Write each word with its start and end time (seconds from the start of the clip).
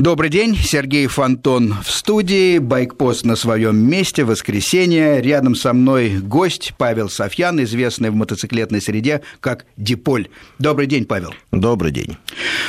Добрый 0.00 0.30
день, 0.30 0.56
Сергей 0.56 1.06
Фонтон 1.08 1.74
в 1.84 1.90
студии, 1.90 2.56
Байкпост 2.56 3.26
на 3.26 3.36
своем 3.36 3.76
месте, 3.76 4.24
воскресенье. 4.24 5.20
Рядом 5.20 5.54
со 5.54 5.74
мной 5.74 6.16
гость 6.16 6.72
Павел 6.78 7.10
Софьян, 7.10 7.62
известный 7.64 8.08
в 8.08 8.14
мотоциклетной 8.14 8.80
среде 8.80 9.20
как 9.40 9.66
Диполь. 9.76 10.28
Добрый 10.58 10.86
день, 10.86 11.04
Павел. 11.04 11.34
Добрый 11.52 11.92
день. 11.92 12.16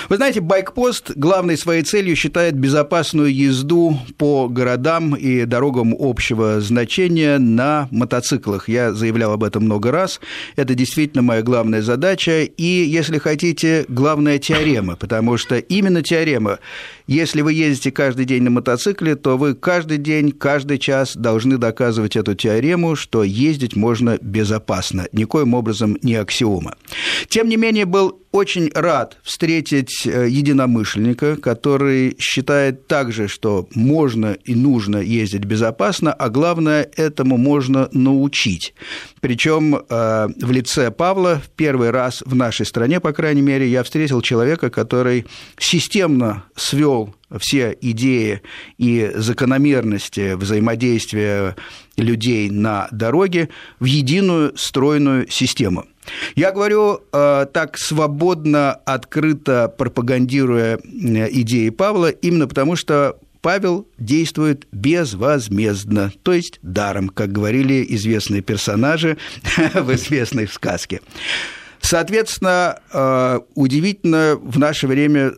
Вы 0.09 0.17
знаете, 0.17 0.41
Байкпост 0.41 1.12
главной 1.15 1.57
своей 1.57 1.83
целью 1.83 2.17
считает 2.17 2.55
безопасную 2.55 3.34
езду 3.34 3.98
по 4.18 4.50
городам 4.50 5.16
и 5.16 5.45
дорогам 5.45 5.95
общего 5.98 6.59
значения 6.59 7.38
на 7.38 7.88
мотоциклах. 7.91 8.68
Я 8.68 8.91
заявлял 8.91 9.32
об 9.32 9.45
этом 9.45 9.63
много 9.63 9.89
раз. 9.89 10.20
Это 10.57 10.75
действительно 10.75 11.21
моя 11.21 11.43
главная 11.43 11.82
задача 11.82 12.43
и, 12.43 12.63
если 12.66 13.20
хотите, 13.20 13.86
главная 13.88 14.38
теорема, 14.38 14.98
потому 14.98 15.38
что 15.38 15.57
именно 15.59 16.04
теорема 16.04 16.59
если 17.12 17.41
вы 17.41 17.52
ездите 17.52 17.91
каждый 17.91 18.23
день 18.23 18.44
на 18.44 18.49
мотоцикле, 18.49 19.16
то 19.16 19.38
вы 19.38 19.54
каждый 19.54 19.98
день, 19.98 20.31
каждый 20.31 20.77
час 20.77 21.18
должны 21.18 21.58
доказывать 21.58 22.16
эту 22.16 22.35
теорему, 22.35 22.95
что 22.95 23.23
ездить 23.23 23.76
можно 23.76 24.18
безопасно. 24.22 25.08
Никоим 25.12 25.54
образом 25.54 25.98
не 26.04 26.16
аксиома. 26.16 26.77
Тем 27.27 27.49
не 27.49 27.58
менее, 27.58 27.84
был 27.84 28.21
очень 28.31 28.71
рад 28.73 29.17
встретить 29.23 30.05
э, 30.05 30.27
единомышленника, 30.30 31.35
который 31.35 32.16
считает 32.20 32.88
также, 32.88 33.27
что 33.27 33.67
можно 33.76 34.34
и 34.45 34.55
нужно 34.55 34.98
ездить 34.98 35.44
безопасно, 35.44 36.13
а 36.13 36.30
главное, 36.30 36.90
этому 36.95 37.38
можно 37.38 37.90
научить. 37.91 38.73
Причем 39.20 39.76
э, 39.76 40.27
в 40.40 40.52
лице 40.52 40.91
Павла 40.91 41.41
в 41.44 41.49
первый 41.49 41.91
раз 41.91 42.23
в 42.26 42.35
нашей 42.35 42.66
стране, 42.66 42.99
по 42.99 43.12
крайней 43.12 43.41
мере, 43.41 43.67
я 43.67 43.84
встретил 43.84 44.21
человека, 44.21 44.70
который 44.70 45.26
системно 45.57 46.45
свел 46.55 47.13
все 47.40 47.77
идеи 47.79 48.41
и 48.77 49.12
закономерности 49.16 50.34
взаимодействия 50.34 51.55
людей 52.02 52.49
на 52.49 52.88
дороге 52.91 53.49
в 53.80 53.85
единую 53.85 54.57
стройную 54.57 55.30
систему. 55.30 55.85
Я 56.35 56.52
говорю 56.52 57.02
э, 57.13 57.46
так 57.54 57.77
свободно, 57.77 58.74
открыто 58.74 59.74
пропагандируя 59.77 60.77
э, 60.77 61.30
идеи 61.32 61.70
Павла, 61.70 62.10
именно 62.10 62.48
потому 62.48 62.76
что 62.76 63.18
Павел 63.41 63.88
действует 63.98 64.68
безвозмездно, 64.72 66.12
то 66.24 66.34
есть 66.34 66.59
даром, 66.62 67.09
как 67.09 67.31
говорили 67.31 67.85
известные 67.90 68.41
персонажи 68.41 69.18
в 69.74 69.94
известной 69.94 70.47
сказке. 70.47 71.02
Соответственно, 71.81 72.79
э, 72.94 73.40
удивительно 73.56 74.40
в 74.41 74.59
наше 74.59 74.88
время 74.88 75.34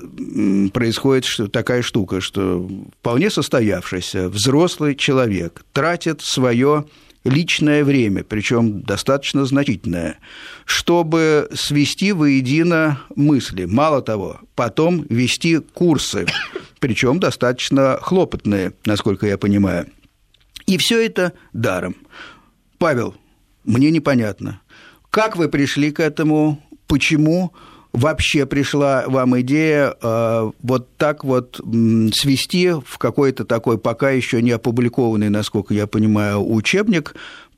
происходит 0.73 1.51
такая 1.51 1.81
штука, 1.81 2.21
что 2.21 2.69
вполне 2.99 3.29
состоявшийся 3.29 4.29
взрослый 4.29 4.95
человек 4.95 5.63
тратит 5.71 6.21
свое 6.21 6.85
личное 7.23 7.83
время, 7.83 8.23
причем 8.23 8.81
достаточно 8.81 9.45
значительное, 9.45 10.19
чтобы 10.65 11.49
свести 11.53 12.11
воедино 12.11 12.99
мысли. 13.15 13.65
Мало 13.65 14.01
того, 14.01 14.41
потом 14.55 15.05
вести 15.09 15.59
курсы, 15.59 16.25
причем 16.79 17.19
достаточно 17.19 17.97
хлопотные, 18.01 18.73
насколько 18.85 19.25
я 19.25 19.37
понимаю. 19.37 19.87
И 20.65 20.77
все 20.77 21.05
это 21.05 21.33
даром. 21.53 21.95
Павел, 22.77 23.15
мне 23.63 23.91
непонятно, 23.91 24.61
как 25.13 25.37
вы 25.37 25.47
пришли 25.47 25.91
к 25.91 25.99
этому, 25.99 26.59
почему 26.87 27.53
вообще 27.91 28.47
пришла 28.47 29.03
вам 29.05 29.39
идея 29.41 29.93
э, 30.01 30.51
вот 30.63 30.97
так 30.97 31.23
вот 31.23 31.61
свести 32.13 32.71
в 32.71 32.97
какой-то 32.97 33.45
такой 33.45 33.77
пока 33.77 34.09
еще 34.09 34.41
не 34.41 34.49
опубликованный, 34.49 35.29
насколько 35.29 35.75
я 35.75 35.85
понимаю, 35.85 36.43
учебник 36.43 37.13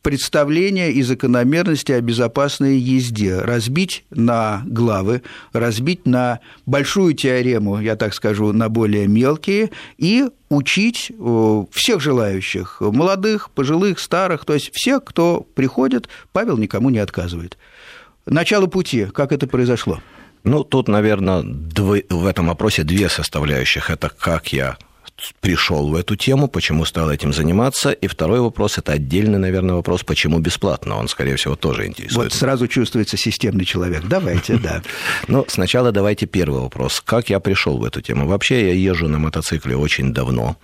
представления 0.05 0.91
и 0.91 1.01
закономерности 1.01 1.91
о 1.91 1.99
безопасной 1.99 2.77
езде, 2.77 3.39
разбить 3.39 4.05
на 4.11 4.61
главы, 4.67 5.23
разбить 5.51 6.05
на 6.05 6.41
большую 6.67 7.15
теорему, 7.15 7.81
я 7.81 7.95
так 7.95 8.13
скажу, 8.13 8.53
на 8.53 8.69
более 8.69 9.07
мелкие, 9.07 9.71
и 9.97 10.25
учить 10.49 11.11
э, 11.11 11.65
всех 11.71 12.01
желающих, 12.01 12.81
молодых, 12.81 13.49
пожилых, 13.49 13.97
старых, 13.97 14.45
то 14.45 14.53
есть 14.53 14.69
всех, 14.75 15.03
кто 15.03 15.43
приходит, 15.55 16.07
Павел 16.31 16.57
никому 16.57 16.91
не 16.91 16.99
отказывает. 16.99 17.57
Начало 18.27 18.67
пути, 18.67 19.07
как 19.11 19.31
это 19.31 19.47
произошло? 19.47 20.03
Ну, 20.43 20.63
тут, 20.63 20.87
наверное, 20.87 21.41
в 21.41 22.27
этом 22.27 22.45
вопросе 22.45 22.83
две 22.83 23.09
составляющих. 23.09 23.89
Это 23.89 24.09
как 24.09 24.53
я 24.53 24.77
пришел 25.39 25.87
в 25.87 25.95
эту 25.95 26.15
тему, 26.15 26.47
почему 26.47 26.85
стал 26.85 27.09
этим 27.09 27.33
заниматься. 27.33 27.91
И 27.91 28.07
второй 28.07 28.39
вопрос– 28.39 28.77
это 28.77 28.93
отдельный, 28.93 29.39
наверное, 29.39 29.75
вопрос, 29.75 30.03
почему 30.03 30.39
бесплатно. 30.39 30.97
Он, 30.97 31.07
скорее 31.07 31.35
всего, 31.35 31.55
тоже 31.55 31.85
интересует. 31.85 32.31
Вот 32.31 32.33
сразу 32.33 32.67
чувствуется 32.67 33.17
системный 33.17 33.65
человек. 33.65 34.03
Давайте, 34.07 34.57
да. 34.57 34.81
Ну, 35.27 35.45
сначала 35.47 35.91
давайте 35.91 36.25
первый 36.25 36.61
вопрос. 36.61 37.01
Как 37.01 37.29
я 37.29 37.39
пришел 37.39 37.77
в 37.77 37.83
эту 37.83 38.01
тему? 38.01 38.27
Вообще, 38.27 38.67
я 38.67 38.73
езжу 38.73 39.07
на 39.07 39.17
мотоцикле 39.17 39.75
очень 39.75 40.13
давно. 40.13 40.57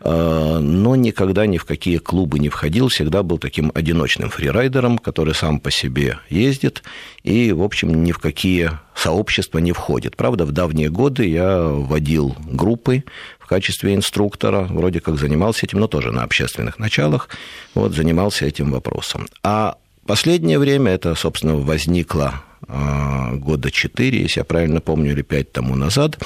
Э, 0.00 0.58
но 0.60 0.96
никогда 0.96 1.46
ни 1.46 1.58
в 1.58 1.64
какие 1.64 1.98
клубы 1.98 2.38
не 2.38 2.48
входил, 2.48 2.88
всегда 2.88 3.22
был 3.22 3.38
таким 3.38 3.72
одиночным 3.74 4.30
фрирайдером, 4.30 4.98
который 4.98 5.34
сам 5.34 5.60
по 5.60 5.70
себе 5.70 6.18
ездит 6.30 6.82
и, 7.22 7.52
в 7.52 7.62
общем, 7.62 8.04
ни 8.04 8.12
в 8.12 8.18
какие 8.18 8.70
сообщества 8.98 9.58
не 9.58 9.72
входит. 9.72 10.16
Правда, 10.16 10.44
в 10.44 10.52
давние 10.52 10.90
годы 10.90 11.26
я 11.28 11.60
водил 11.62 12.36
группы 12.38 13.04
в 13.38 13.46
качестве 13.46 13.94
инструктора, 13.94 14.62
вроде 14.62 15.00
как 15.00 15.18
занимался 15.18 15.66
этим, 15.66 15.80
но 15.80 15.86
тоже 15.86 16.12
на 16.12 16.22
общественных 16.22 16.78
началах, 16.78 17.28
вот, 17.74 17.94
занимался 17.94 18.46
этим 18.46 18.72
вопросом. 18.72 19.28
А 19.42 19.76
последнее 20.06 20.58
время 20.58 20.92
это, 20.92 21.14
собственно, 21.14 21.56
возникло 21.56 22.42
а, 22.66 23.34
года 23.34 23.70
4, 23.70 24.20
если 24.20 24.40
я 24.40 24.44
правильно 24.44 24.80
помню, 24.80 25.12
или 25.12 25.22
5 25.22 25.52
тому 25.52 25.76
назад. 25.76 26.18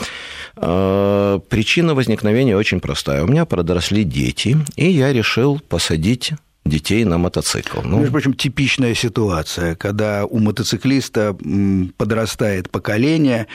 А, 0.57 1.39
причина 1.41 1.95
возникновения 1.95 2.57
очень 2.57 2.81
простая. 2.81 3.23
У 3.25 3.27
меня 3.27 3.45
подросли 3.45 4.05
дети, 4.05 4.57
и 4.77 4.89
я 4.89 5.13
решил 5.13 5.61
посадить 5.69 6.33
детей 6.65 7.05
на 7.05 7.19
мотоцикл. 7.19 7.81
Ну, 7.83 7.99
Между 7.99 8.13
прочим, 8.13 8.35
типичная 8.35 8.95
ситуация, 8.95 9.75
когда 9.75 10.25
у 10.27 10.39
мотоциклиста 10.39 11.37
подрастает 11.97 12.71
поколение, 12.71 13.47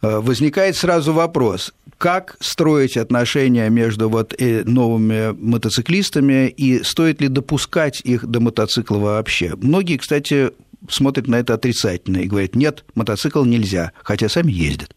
а, 0.00 0.20
возникает 0.20 0.76
сразу 0.76 1.12
вопрос, 1.12 1.72
как 1.98 2.36
строить 2.40 2.96
отношения 2.96 3.68
между 3.70 4.08
вот 4.08 4.34
э, 4.38 4.62
новыми 4.64 5.32
мотоциклистами 5.32 6.48
и 6.48 6.82
стоит 6.84 7.20
ли 7.20 7.28
допускать 7.28 8.00
их 8.02 8.26
до 8.26 8.40
мотоцикла 8.40 8.98
вообще. 8.98 9.54
Многие, 9.56 9.96
кстати, 9.96 10.52
смотрят 10.88 11.26
на 11.26 11.36
это 11.36 11.54
отрицательно 11.54 12.18
и 12.18 12.28
говорят, 12.28 12.54
нет, 12.54 12.84
мотоцикл 12.94 13.44
нельзя, 13.44 13.92
хотя 14.02 14.28
сами 14.28 14.52
ездят. 14.52 14.94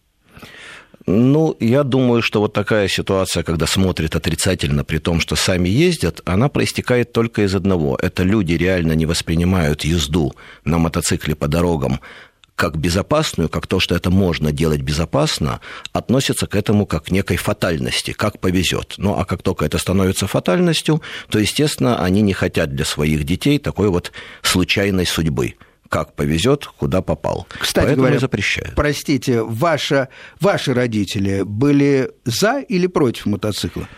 Ну, 1.07 1.57
я 1.59 1.83
думаю, 1.83 2.21
что 2.21 2.41
вот 2.41 2.53
такая 2.53 2.87
ситуация, 2.87 3.43
когда 3.43 3.65
смотрят 3.65 4.15
отрицательно, 4.15 4.83
при 4.83 4.99
том, 4.99 5.19
что 5.19 5.35
сами 5.35 5.67
ездят, 5.67 6.21
она 6.25 6.47
проистекает 6.47 7.11
только 7.11 7.43
из 7.43 7.55
одного. 7.55 7.97
Это 7.99 8.23
люди 8.23 8.53
реально 8.53 8.93
не 8.93 9.05
воспринимают 9.05 9.83
езду 9.83 10.33
на 10.63 10.77
мотоцикле 10.77 11.35
по 11.35 11.47
дорогам 11.47 11.99
как 12.55 12.77
безопасную, 12.77 13.49
как 13.49 13.65
то, 13.65 13.79
что 13.79 13.95
это 13.95 14.11
можно 14.11 14.51
делать 14.51 14.81
безопасно, 14.81 15.61
относятся 15.93 16.45
к 16.45 16.55
этому 16.55 16.85
как 16.85 17.05
к 17.05 17.11
некой 17.11 17.37
фатальности, 17.37 18.11
как 18.11 18.39
повезет. 18.39 18.93
Ну, 18.97 19.17
а 19.17 19.25
как 19.25 19.41
только 19.41 19.65
это 19.65 19.79
становится 19.79 20.27
фатальностью, 20.27 21.01
то, 21.29 21.39
естественно, 21.39 22.03
они 22.03 22.21
не 22.21 22.33
хотят 22.33 22.75
для 22.75 22.85
своих 22.85 23.23
детей 23.23 23.57
такой 23.57 23.89
вот 23.89 24.11
случайной 24.43 25.07
судьбы 25.07 25.55
как 25.91 26.15
повезет, 26.15 26.65
куда 26.65 27.01
попал. 27.01 27.45
Кстати 27.49 27.85
Поэтому 27.85 28.03
говоря, 28.03 28.19
запрещаю. 28.19 28.71
Простите, 28.77 29.43
ваша, 29.43 30.07
ваши 30.39 30.73
родители 30.73 31.41
были 31.43 32.09
за 32.23 32.59
или 32.61 32.87
против 32.87 33.25
мотоцикла? 33.25 33.89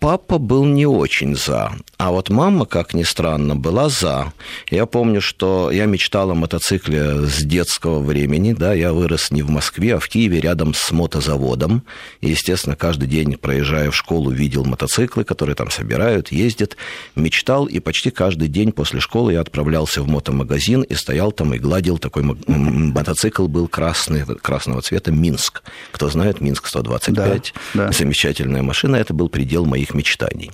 Папа 0.00 0.38
был 0.38 0.64
не 0.64 0.86
очень 0.86 1.36
за, 1.36 1.72
а 1.98 2.12
вот 2.12 2.30
мама, 2.30 2.64
как 2.64 2.94
ни 2.94 3.02
странно, 3.02 3.56
была 3.56 3.90
за. 3.90 4.32
Я 4.70 4.86
помню, 4.86 5.20
что 5.20 5.70
я 5.70 5.84
мечтал 5.84 6.30
о 6.30 6.34
мотоцикле 6.34 7.26
с 7.26 7.42
детского 7.42 8.00
времени, 8.00 8.54
да, 8.54 8.72
я 8.72 8.94
вырос 8.94 9.30
не 9.30 9.42
в 9.42 9.50
Москве, 9.50 9.96
а 9.96 9.98
в 9.98 10.08
Киеве, 10.08 10.40
рядом 10.40 10.72
с 10.72 10.90
мотозаводом. 10.92 11.82
И, 12.22 12.30
естественно, 12.30 12.74
каждый 12.74 13.06
день, 13.06 13.36
проезжая 13.36 13.90
в 13.90 13.96
школу, 13.96 14.30
видел 14.30 14.64
мотоциклы, 14.64 15.24
которые 15.24 15.54
там 15.54 15.70
собирают, 15.70 16.32
ездят. 16.32 16.78
Мечтал, 17.16 17.66
и 17.66 17.80
почти 17.80 18.10
каждый 18.10 18.48
день 18.48 18.72
после 18.72 19.00
школы 19.00 19.34
я 19.34 19.42
отправлялся 19.42 20.00
в 20.00 20.08
мотомагазин 20.08 20.80
и 20.80 20.94
стоял 20.94 21.32
там 21.32 21.52
и 21.52 21.58
гладил 21.58 21.98
такой 21.98 22.22
мотоцикл, 22.22 23.46
был 23.46 23.68
красный, 23.68 24.24
красного 24.24 24.80
цвета, 24.80 25.12
Минск. 25.12 25.62
Кто 25.92 26.08
знает, 26.08 26.40
Минск 26.40 26.66
125, 26.66 27.52
да, 27.74 27.88
да. 27.88 27.92
замечательная 27.92 28.62
машина, 28.62 28.96
это 28.96 29.12
был 29.12 29.28
предел 29.28 29.66
моих 29.66 29.89
моих 29.90 29.94
мечтаний. 29.94 30.50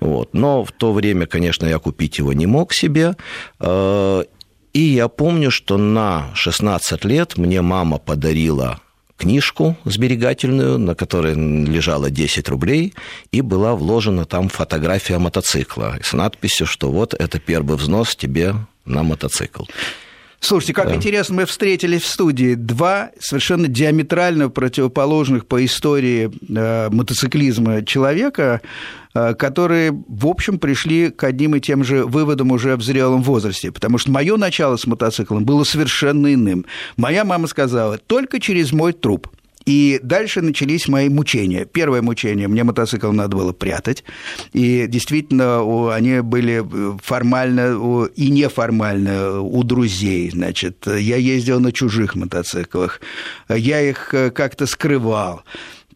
Вот. 0.00 0.34
Но 0.34 0.64
в 0.64 0.72
то 0.72 0.92
время, 0.92 1.26
конечно, 1.26 1.66
я 1.66 1.78
купить 1.78 2.18
его 2.18 2.32
не 2.32 2.46
мог 2.46 2.72
себе. 2.72 3.14
Э, 3.60 4.24
и 4.72 4.80
я 4.80 5.08
помню, 5.08 5.50
что 5.50 5.78
на 5.78 6.34
16 6.34 7.04
лет 7.04 7.38
мне 7.38 7.62
мама 7.62 7.98
подарила 7.98 8.80
книжку 9.16 9.76
сберегательную, 9.84 10.78
на 10.78 10.94
которой 10.94 11.34
лежало 11.34 12.10
10 12.10 12.48
рублей, 12.48 12.92
и 13.32 13.40
была 13.40 13.74
вложена 13.74 14.24
там 14.24 14.48
фотография 14.48 15.18
мотоцикла 15.18 15.98
с 16.02 16.12
надписью, 16.12 16.66
что 16.66 16.90
вот 16.92 17.14
это 17.14 17.38
первый 17.38 17.76
взнос 17.76 18.14
тебе 18.14 18.54
на 18.84 19.02
мотоцикл. 19.02 19.64
Слушайте, 20.40 20.74
как 20.74 20.88
да. 20.88 20.94
интересно, 20.94 21.36
мы 21.36 21.46
встретились 21.46 22.02
в 22.02 22.06
студии 22.06 22.54
два 22.54 23.10
совершенно 23.18 23.68
диаметрально 23.68 24.48
противоположных 24.48 25.46
по 25.46 25.64
истории 25.64 26.30
э, 26.48 26.88
мотоциклизма 26.90 27.84
человека, 27.84 28.60
э, 29.14 29.34
которые, 29.34 29.92
в 30.08 30.26
общем, 30.26 30.58
пришли 30.58 31.10
к 31.10 31.24
одним 31.24 31.56
и 31.56 31.60
тем 31.60 31.82
же 31.84 32.04
выводам 32.04 32.52
уже 32.52 32.76
в 32.76 32.82
зрелом 32.82 33.22
возрасте. 33.22 33.72
Потому 33.72 33.98
что 33.98 34.10
мое 34.10 34.36
начало 34.36 34.76
с 34.76 34.86
мотоциклом 34.86 35.44
было 35.44 35.64
совершенно 35.64 36.32
иным. 36.32 36.66
Моя 36.96 37.24
мама 37.24 37.46
сказала, 37.46 37.98
только 37.98 38.38
через 38.38 38.72
мой 38.72 38.92
труп. 38.92 39.28
И 39.66 39.98
дальше 40.02 40.42
начались 40.42 40.86
мои 40.86 41.08
мучения. 41.08 41.64
Первое 41.64 42.00
мучение, 42.00 42.46
мне 42.46 42.62
мотоцикл 42.62 43.10
надо 43.10 43.36
было 43.36 43.52
прятать. 43.52 44.04
И 44.52 44.86
действительно, 44.86 45.94
они 45.94 46.20
были 46.20 46.64
формально 47.02 48.06
и 48.14 48.30
неформально 48.30 49.40
у 49.40 49.64
друзей. 49.64 50.30
Значит, 50.30 50.86
я 50.86 51.16
ездил 51.16 51.58
на 51.58 51.72
чужих 51.72 52.14
мотоциклах. 52.14 53.00
Я 53.48 53.80
их 53.80 54.14
э, 54.14 54.30
как-то 54.30 54.66
скрывал. 54.66 55.42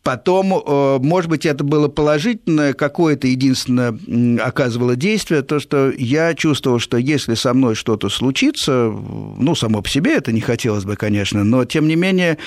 Потом, 0.02 0.54
э, 0.54 0.98
может 1.02 1.28
быть, 1.28 1.44
это 1.44 1.62
было 1.62 1.88
положительное, 1.88 2.72
какое-то 2.72 3.26
единственное 3.26 3.98
оказывало 4.42 4.96
действие, 4.96 5.42
то, 5.42 5.60
что 5.60 5.90
я 5.90 6.34
чувствовал, 6.34 6.78
что 6.78 6.96
если 6.96 7.34
со 7.34 7.52
мной 7.52 7.74
что-то 7.74 8.08
случится, 8.08 8.90
ну, 8.90 9.54
само 9.54 9.82
по 9.82 9.88
себе 9.90 10.16
это 10.16 10.32
не 10.32 10.40
хотелось 10.40 10.84
бы, 10.84 10.96
конечно, 10.96 11.44
но, 11.44 11.66
тем 11.66 11.86
не 11.86 11.96
менее, 11.96 12.38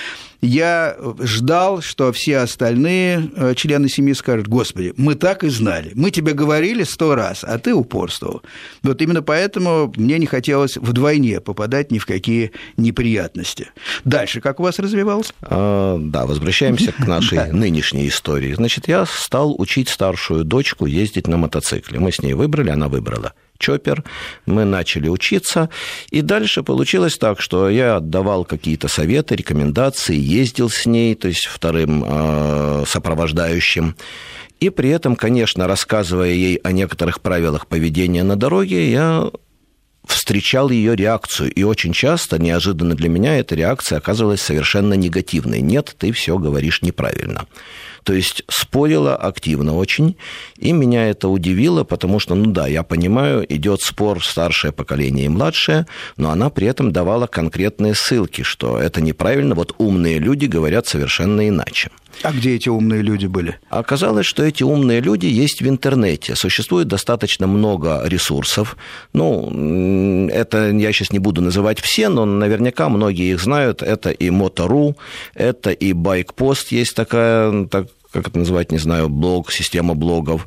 я 0.42 0.98
ждал, 1.22 1.82
что 1.82 2.12
все 2.12 2.40
остальные 2.40 3.30
э, 3.36 3.54
члены 3.56 3.88
семьи 3.88 4.14
скажут, 4.14 4.48
господи, 4.48 4.94
мы 4.98 5.16
так 5.16 5.44
и 5.44 5.50
знали, 5.50 5.92
мы 5.94 6.10
тебе 6.12 6.34
говорили 6.34 6.84
сто 6.84 7.16
раз, 7.16 7.44
а 7.44 7.60
ты 7.60 7.74
упорствовал. 7.74 8.42
Вот 8.82 9.02
именно 9.02 9.22
поэтому 9.22 9.94
мне 9.96 10.18
не 10.18 10.26
хотелось 10.26 10.76
вдвойне 10.76 11.40
попадать 11.40 11.92
ни 11.92 12.00
в 12.00 12.06
какие 12.06 12.52
неприятности. 12.78 13.70
Дальше 14.06 14.42
как 14.42 14.60
у 14.60 14.64
вас 14.64 14.80
развивалось? 14.80 15.34
А, 15.44 15.98
да, 16.00 16.26
возвращаемся 16.26 16.92
к 16.92 17.08
нашей 17.08 17.43
нынешней 17.51 18.07
истории. 18.07 18.54
Значит, 18.54 18.88
я 18.88 19.06
стал 19.06 19.56
учить 19.60 19.90
старшую 19.90 20.44
дочку 20.44 20.86
ездить 20.86 21.28
на 21.28 21.38
мотоцикле. 21.38 22.00
Мы 22.00 22.12
с 22.12 22.22
ней 22.22 22.34
выбрали, 22.34 22.69
она 22.69 22.88
выбрала 22.88 23.34
чоппер, 23.60 24.04
мы 24.45 24.66
начали 24.66 25.07
учиться, 25.07 25.69
и 26.10 26.22
дальше 26.22 26.63
получилось 26.63 27.18
так, 27.18 27.40
что 27.40 27.69
я 27.69 27.98
отдавал 27.98 28.44
какие-то 28.44 28.88
советы, 28.88 29.36
рекомендации, 29.36 30.18
ездил 30.18 30.69
с 30.69 30.86
ней, 30.86 31.16
то 31.16 31.30
есть 31.30 31.45
вторым 31.45 32.04
э, 32.06 32.84
сопровождающим, 32.86 33.95
и 34.60 34.69
при 34.69 34.90
этом, 34.90 35.16
конечно, 35.16 35.68
рассказывая 35.68 36.31
ей 36.31 36.56
о 36.57 36.72
некоторых 36.72 37.22
правилах 37.22 37.68
поведения 37.68 38.24
на 38.24 38.36
дороге, 38.36 38.92
я 38.92 39.30
встречал 40.06 40.70
ее 40.70 40.96
реакцию. 40.96 41.52
И 41.52 41.64
очень 41.64 41.94
часто, 41.94 42.38
неожиданно 42.40 42.96
для 42.96 43.10
меня, 43.10 43.38
эта 43.38 43.56
реакция 43.56 43.98
оказывалась 43.98 44.42
совершенно 44.42 44.94
негативной. 44.94 45.62
Нет, 45.62 45.96
ты 45.98 46.12
все 46.12 46.38
говоришь 46.38 46.82
неправильно. 46.82 47.48
То 48.04 48.14
есть 48.14 48.44
спорила 48.50 49.16
активно 49.16 49.76
очень, 49.76 50.18
и 50.58 50.74
меня 50.74 51.10
это 51.10 51.30
удивило, 51.30 51.86
потому 51.86 52.20
что, 52.20 52.36
ну 52.36 52.52
да, 52.52 52.68
я 52.68 52.84
понимаю, 52.84 53.46
идет 53.48 53.82
спор 53.82 54.24
старшее 54.24 54.74
поколение 54.74 55.26
и 55.26 55.30
младшее, 55.30 55.88
но 56.18 56.30
она 56.30 56.50
при 56.50 56.68
этом 56.68 56.92
давала 56.92 57.28
конкретные 57.28 57.96
ссылки, 57.96 58.42
что 58.42 58.78
это 58.78 59.00
неправильно, 59.00 59.56
вот 59.56 59.74
умные 59.78 60.20
люди 60.20 60.48
говорят 60.48 60.86
совершенно 60.86 61.48
иначе. 61.48 61.92
А 62.21 62.31
где 62.31 62.56
эти 62.56 62.69
умные 62.69 63.01
люди 63.01 63.25
были? 63.25 63.60
Оказалось, 63.69 64.25
что 64.25 64.44
эти 64.44 64.63
умные 64.63 65.01
люди 65.01 65.25
есть 65.25 65.62
в 65.62 65.68
интернете. 65.68 66.36
Существует 66.36 66.88
достаточно 66.88 67.48
много 67.48 68.01
ресурсов. 68.06 68.77
Ну, 69.13 70.30
это 70.30 70.69
я 70.69 70.92
сейчас 70.94 71.12
не 71.12 71.19
буду 71.19 71.42
называть 71.42 71.80
все, 71.80 72.10
но 72.10 72.25
наверняка 72.25 72.89
многие 72.89 73.31
их 73.31 73.42
знают. 73.42 73.81
Это 73.81 74.12
и 74.12 74.30
Moto.ru, 74.30 74.95
это 75.33 75.71
и 75.71 75.94
Байкпост 75.94 76.71
есть 76.71 76.95
такая, 76.95 77.65
так, 77.65 77.88
как 78.12 78.27
это 78.27 78.38
называть, 78.38 78.71
не 78.71 78.77
знаю, 78.77 79.09
блог, 79.09 79.51
система 79.51 79.95
блогов, 79.95 80.45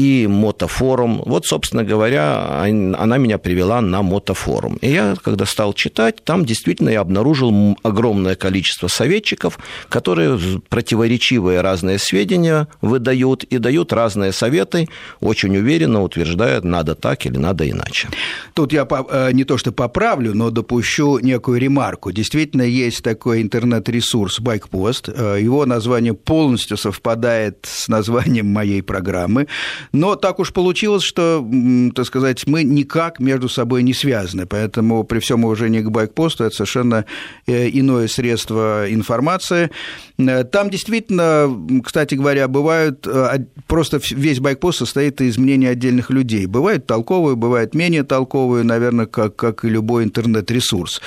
и 0.00 0.26
мотофорум. 0.26 1.22
Вот, 1.26 1.44
собственно 1.44 1.84
говоря, 1.84 2.62
она 2.62 3.18
меня 3.18 3.36
привела 3.36 3.82
на 3.82 4.00
мотофорум. 4.00 4.76
И 4.76 4.90
я, 4.90 5.14
когда 5.22 5.44
стал 5.44 5.74
читать, 5.74 6.24
там 6.24 6.46
действительно 6.46 6.88
я 6.88 7.00
обнаружил 7.00 7.76
огромное 7.82 8.34
количество 8.34 8.88
советчиков, 8.88 9.58
которые 9.90 10.38
противоречивые 10.70 11.60
разные 11.60 11.98
сведения 11.98 12.66
выдают 12.80 13.44
и 13.44 13.58
дают 13.58 13.92
разные 13.92 14.32
советы, 14.32 14.88
очень 15.20 15.54
уверенно 15.54 16.02
утверждают, 16.02 16.64
надо 16.64 16.94
так 16.94 17.26
или 17.26 17.36
надо 17.36 17.68
иначе. 17.68 18.08
Тут 18.54 18.72
я 18.72 18.88
э, 18.90 19.32
не 19.32 19.44
то 19.44 19.58
что 19.58 19.70
поправлю, 19.70 20.34
но 20.34 20.50
допущу 20.50 21.18
некую 21.18 21.60
ремарку. 21.60 22.10
Действительно, 22.10 22.62
есть 22.62 23.02
такой 23.02 23.42
интернет-ресурс 23.42 24.40
Байкпост. 24.40 25.10
Э, 25.10 25.36
его 25.38 25.66
название 25.66 26.14
полностью 26.14 26.78
совпадает 26.78 27.58
с 27.64 27.88
названием 27.88 28.46
моей 28.46 28.80
программы. 28.82 29.46
Но 29.92 30.16
так 30.16 30.38
уж 30.38 30.52
получилось, 30.52 31.02
что, 31.02 31.46
так 31.94 32.06
сказать, 32.06 32.46
мы 32.46 32.62
никак 32.62 33.18
между 33.18 33.48
собой 33.48 33.82
не 33.82 33.92
связаны, 33.92 34.46
поэтому 34.46 35.04
при 35.04 35.18
всем 35.18 35.44
уважении 35.44 35.80
к 35.80 35.90
байкпосту 35.90 36.44
это 36.44 36.54
совершенно 36.54 37.04
э, 37.46 37.68
иное 37.68 38.06
средство 38.06 38.86
информации. 38.88 39.70
Э, 40.18 40.44
там 40.44 40.70
действительно, 40.70 41.50
кстати 41.84 42.14
говоря, 42.14 42.46
бывают, 42.46 43.06
э, 43.06 43.44
просто 43.66 44.00
весь 44.10 44.38
байкпост 44.38 44.78
состоит 44.78 45.20
из 45.20 45.38
мнений 45.38 45.66
отдельных 45.66 46.10
людей. 46.10 46.46
Бывают 46.46 46.86
толковые, 46.86 47.36
бывают 47.36 47.74
менее 47.74 48.04
толковые, 48.04 48.64
наверное, 48.64 49.06
как, 49.06 49.34
как 49.36 49.64
и 49.64 49.68
любой 49.68 50.04
интернет-ресурс. 50.04 51.00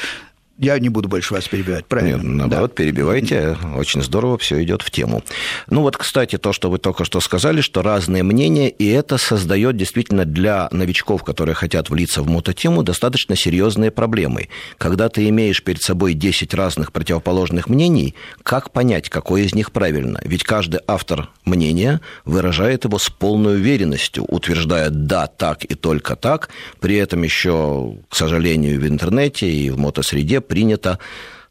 Я 0.59 0.77
не 0.77 0.89
буду 0.89 1.09
больше 1.09 1.33
вас 1.33 1.47
перебивать, 1.47 1.87
правильно? 1.87 2.17
Нет, 2.17 2.23
наоборот, 2.23 2.69
да. 2.69 2.83
перебивайте. 2.83 3.57
Очень 3.75 4.03
здорово, 4.03 4.37
все 4.37 4.61
идет 4.63 4.83
в 4.83 4.91
тему. 4.91 5.23
Ну 5.67 5.81
вот, 5.81 5.97
кстати, 5.97 6.37
то, 6.37 6.53
что 6.53 6.69
вы 6.69 6.77
только 6.77 7.05
что 7.05 7.19
сказали, 7.21 7.61
что 7.61 7.81
разные 7.81 8.21
мнения, 8.21 8.69
и 8.69 8.87
это 8.87 9.17
создает 9.17 9.77
действительно 9.77 10.25
для 10.25 10.69
новичков, 10.71 11.23
которые 11.23 11.55
хотят 11.55 11.89
влиться 11.89 12.21
в 12.21 12.27
мототему, 12.27 12.83
достаточно 12.83 13.35
серьезные 13.35 13.89
проблемы. 13.89 14.49
Когда 14.77 15.09
ты 15.09 15.27
имеешь 15.29 15.63
перед 15.63 15.81
собой 15.81 16.13
10 16.13 16.53
разных 16.53 16.91
противоположных 16.91 17.67
мнений, 17.67 18.13
как 18.43 18.71
понять, 18.71 19.09
какое 19.09 19.43
из 19.43 19.55
них 19.55 19.71
правильно? 19.71 20.21
Ведь 20.23 20.43
каждый 20.43 20.81
автор 20.85 21.29
мнения 21.45 21.99
выражает 22.25 22.85
его 22.85 22.99
с 22.99 23.09
полной 23.09 23.55
уверенностью, 23.55 24.23
утверждая 24.25 24.91
«да, 24.91 25.25
так 25.25 25.65
и 25.65 25.73
только 25.73 26.15
так», 26.15 26.49
при 26.79 26.95
этом 26.97 27.23
еще, 27.23 27.95
к 28.07 28.15
сожалению, 28.15 28.79
в 28.79 28.85
интернете 28.85 29.49
и 29.49 29.71
в 29.71 29.79
мотосреде 29.79 30.42
принято 30.47 30.99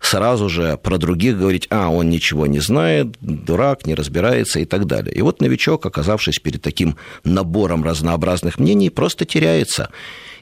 сразу 0.00 0.48
же 0.48 0.78
про 0.82 0.98
других 0.98 1.38
говорить, 1.38 1.66
а, 1.70 1.88
он 1.88 2.10
ничего 2.10 2.46
не 2.46 2.58
знает, 2.60 3.16
дурак, 3.20 3.86
не 3.86 3.94
разбирается 3.94 4.60
и 4.60 4.64
так 4.64 4.86
далее. 4.86 5.14
И 5.14 5.22
вот 5.22 5.40
новичок, 5.40 5.86
оказавшись 5.86 6.38
перед 6.38 6.60
таким 6.60 6.96
набором 7.24 7.84
разнообразных 7.84 8.58
мнений, 8.58 8.90
просто 8.90 9.24
теряется 9.24 9.90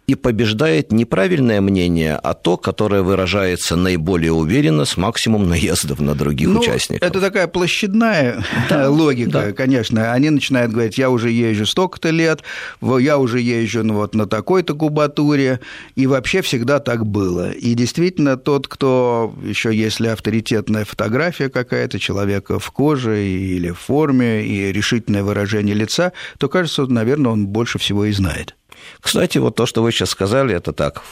и 0.06 0.14
побеждает 0.14 0.90
неправильное 0.92 1.60
мнение, 1.60 2.16
а 2.16 2.34
то, 2.34 2.56
которое 2.56 3.02
выражается 3.02 3.76
наиболее 3.76 4.32
уверенно 4.32 4.84
с 4.84 4.96
максимум 4.96 5.48
наездов 5.48 6.00
на 6.00 6.14
других 6.14 6.48
ну, 6.48 6.60
участников. 6.60 7.08
Это 7.08 7.20
такая 7.20 7.46
площадная 7.46 8.44
да, 8.68 8.90
логика, 8.90 9.30
да. 9.30 9.52
конечно. 9.52 10.12
Они 10.12 10.30
начинают 10.30 10.72
говорить, 10.72 10.98
я 10.98 11.10
уже 11.10 11.30
езжу 11.30 11.66
столько-то 11.66 12.10
лет, 12.10 12.42
я 12.82 13.18
уже 13.18 13.40
езжу 13.40 13.84
ну, 13.84 13.94
вот 13.94 14.14
на 14.14 14.26
такой-то 14.26 14.74
кубатуре, 14.74 15.60
и 15.94 16.06
вообще 16.06 16.42
всегда 16.42 16.80
так 16.80 17.06
было. 17.06 17.52
И 17.52 17.74
действительно, 17.74 18.36
тот, 18.36 18.66
кто 18.66 19.32
еще 19.44 19.74
если 19.74 20.08
авторитетная 20.08 20.84
фотография 20.84 21.48
какая-то 21.48 21.98
человека 21.98 22.58
в 22.58 22.70
коже 22.72 23.24
или 23.24 23.70
в 23.70 23.78
форме, 23.78 24.44
и 24.44 24.72
решительное 24.72 25.22
выражение 25.22 25.74
лица, 25.74 26.12
то 26.38 26.48
кажется, 26.48 26.86
наверное, 26.86 27.32
он 27.32 27.46
больше 27.46 27.78
всего 27.78 28.06
и 28.06 28.12
знает. 28.12 28.56
Кстати, 29.00 29.38
вот 29.38 29.56
то, 29.56 29.66
что 29.66 29.82
вы 29.82 29.92
сейчас 29.92 30.10
сказали, 30.10 30.54
это 30.54 30.72
так, 30.72 31.02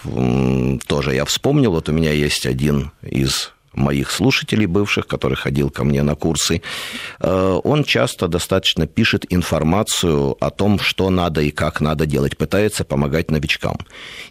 тоже 0.86 1.14
я 1.14 1.24
вспомнил. 1.24 1.72
Вот 1.72 1.88
у 1.88 1.92
меня 1.92 2.12
есть 2.12 2.46
один 2.46 2.90
из 3.02 3.52
моих 3.78 4.10
слушателей 4.10 4.66
бывших, 4.66 5.06
который 5.06 5.36
ходил 5.36 5.70
ко 5.70 5.84
мне 5.84 6.02
на 6.02 6.14
курсы, 6.14 6.62
э, 7.20 7.60
он 7.64 7.84
часто 7.84 8.28
достаточно 8.28 8.86
пишет 8.86 9.24
информацию 9.30 10.36
о 10.40 10.50
том, 10.50 10.78
что 10.78 11.10
надо 11.10 11.40
и 11.40 11.50
как 11.50 11.80
надо 11.80 12.06
делать, 12.06 12.36
пытается 12.36 12.84
помогать 12.84 13.30
новичкам. 13.30 13.78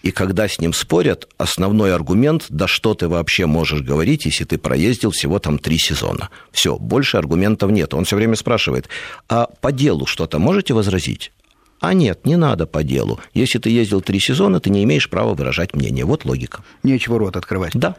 И 0.04 0.12
когда 0.12 0.48
с 0.48 0.60
ним 0.60 0.74
спорят, 0.74 1.28
основной 1.38 1.94
аргумент, 1.94 2.46
да 2.50 2.68
что 2.68 2.94
ты 2.94 3.08
вообще 3.08 3.46
можешь 3.46 3.82
говорить, 3.82 4.26
если 4.26 4.44
ты 4.44 4.58
проездил 4.58 5.12
всего 5.12 5.40
там 5.40 5.60
три 5.60 5.78
сезона. 5.78 6.30
Все, 6.52 6.78
больше 6.78 7.18
аргументов 7.18 7.72
нет. 7.72 7.94
Он 7.94 8.06
все 8.06 8.16
время 8.16 8.36
спрашивает, 8.36 8.90
а 9.30 9.48
по 9.62 9.72
делу 9.72 10.06
что-то 10.06 10.40
можете 10.40 10.74
возразить? 10.74 11.32
А 11.80 11.94
нет, 11.94 12.26
не 12.26 12.38
надо 12.38 12.66
по 12.66 12.84
делу. 12.84 13.20
Если 13.34 13.60
ты 13.60 13.70
ездил 13.70 14.02
три 14.02 14.20
сезона, 14.20 14.60
ты 14.60 14.70
не 14.70 14.84
имеешь 14.84 15.10
права 15.10 15.36
выражать 15.36 15.76
мнение. 15.76 16.06
Вот 16.06 16.26
логика. 16.26 16.64
Нечего 16.84 17.20
рот 17.20 17.36
открывать. 17.38 17.74
Да. 17.76 17.96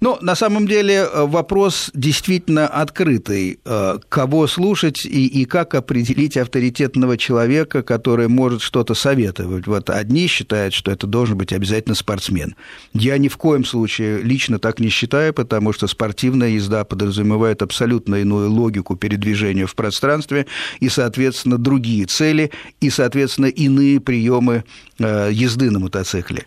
Ну, 0.00 0.18
на 0.20 0.34
самом 0.34 0.66
деле 0.66 0.94
э, 0.94 1.26
вопрос 1.26 1.90
действительно 1.94 2.66
открытый. 2.66 3.58
Э, 3.64 3.98
кого 4.08 4.46
слушать 4.46 5.04
и, 5.04 5.26
и 5.26 5.44
как 5.44 5.74
определить 5.74 6.36
авторитетного 6.36 7.16
человека, 7.16 7.82
который 7.82 8.28
может 8.28 8.62
что-то 8.62 8.94
советовать? 8.94 9.66
Вот 9.66 9.90
одни 9.90 10.26
считают, 10.26 10.74
что 10.74 10.90
это 10.90 11.06
должен 11.06 11.38
быть 11.38 11.52
обязательно 11.52 11.94
спортсмен. 11.94 12.54
Я 12.92 13.18
ни 13.18 13.28
в 13.28 13.36
коем 13.36 13.64
случае 13.64 14.22
лично 14.22 14.58
так 14.58 14.80
не 14.80 14.88
считаю, 14.88 15.32
потому 15.32 15.72
что 15.72 15.86
спортивная 15.86 16.50
езда 16.50 16.84
подразумевает 16.84 17.62
абсолютно 17.62 18.16
иную 18.16 18.50
логику 18.50 18.96
передвижения 18.96 19.66
в 19.66 19.74
пространстве 19.74 20.46
и, 20.80 20.88
соответственно, 20.88 21.58
другие 21.58 22.06
цели 22.06 22.50
и, 22.80 22.90
соответственно, 22.90 23.46
иные 23.46 24.00
приемы 24.00 24.64
э, 24.98 25.30
езды 25.32 25.70
на 25.70 25.78
мотоцикле. 25.78 26.44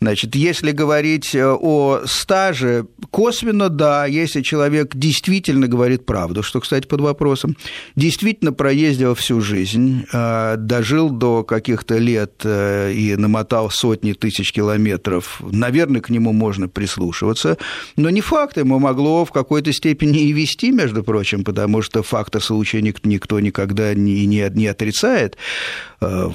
Значит, 0.00 0.34
если 0.34 0.72
говорить 0.72 1.34
о 1.34 2.02
стаже, 2.44 2.86
косвенно, 3.10 3.70
да, 3.70 4.04
если 4.04 4.42
человек 4.42 4.94
действительно 4.94 5.66
говорит 5.66 6.04
правду, 6.04 6.42
что, 6.42 6.60
кстати, 6.60 6.86
под 6.86 7.00
вопросом, 7.00 7.56
действительно 7.96 8.52
проездил 8.52 9.14
всю 9.14 9.40
жизнь, 9.40 10.04
э, 10.12 10.56
дожил 10.58 11.08
до 11.08 11.42
каких-то 11.42 11.96
лет 11.96 12.42
э, 12.44 12.92
и 12.92 13.16
намотал 13.16 13.70
сотни 13.70 14.12
тысяч 14.12 14.52
километров, 14.52 15.40
наверное, 15.40 16.02
к 16.02 16.10
нему 16.10 16.32
можно 16.32 16.68
прислушиваться, 16.68 17.56
но 17.96 18.10
не 18.10 18.20
факт, 18.20 18.58
ему 18.58 18.78
могло 18.78 19.24
в 19.24 19.32
какой-то 19.32 19.72
степени 19.72 20.24
и 20.24 20.32
вести, 20.32 20.70
между 20.70 21.02
прочим, 21.02 21.44
потому 21.44 21.80
что 21.80 22.02
фактор 22.02 22.42
случая 22.42 22.82
никто 22.82 23.40
никогда 23.40 23.94
не, 23.94 24.26
не, 24.26 24.66
отрицает. 24.66 25.38
Э, 26.02 26.30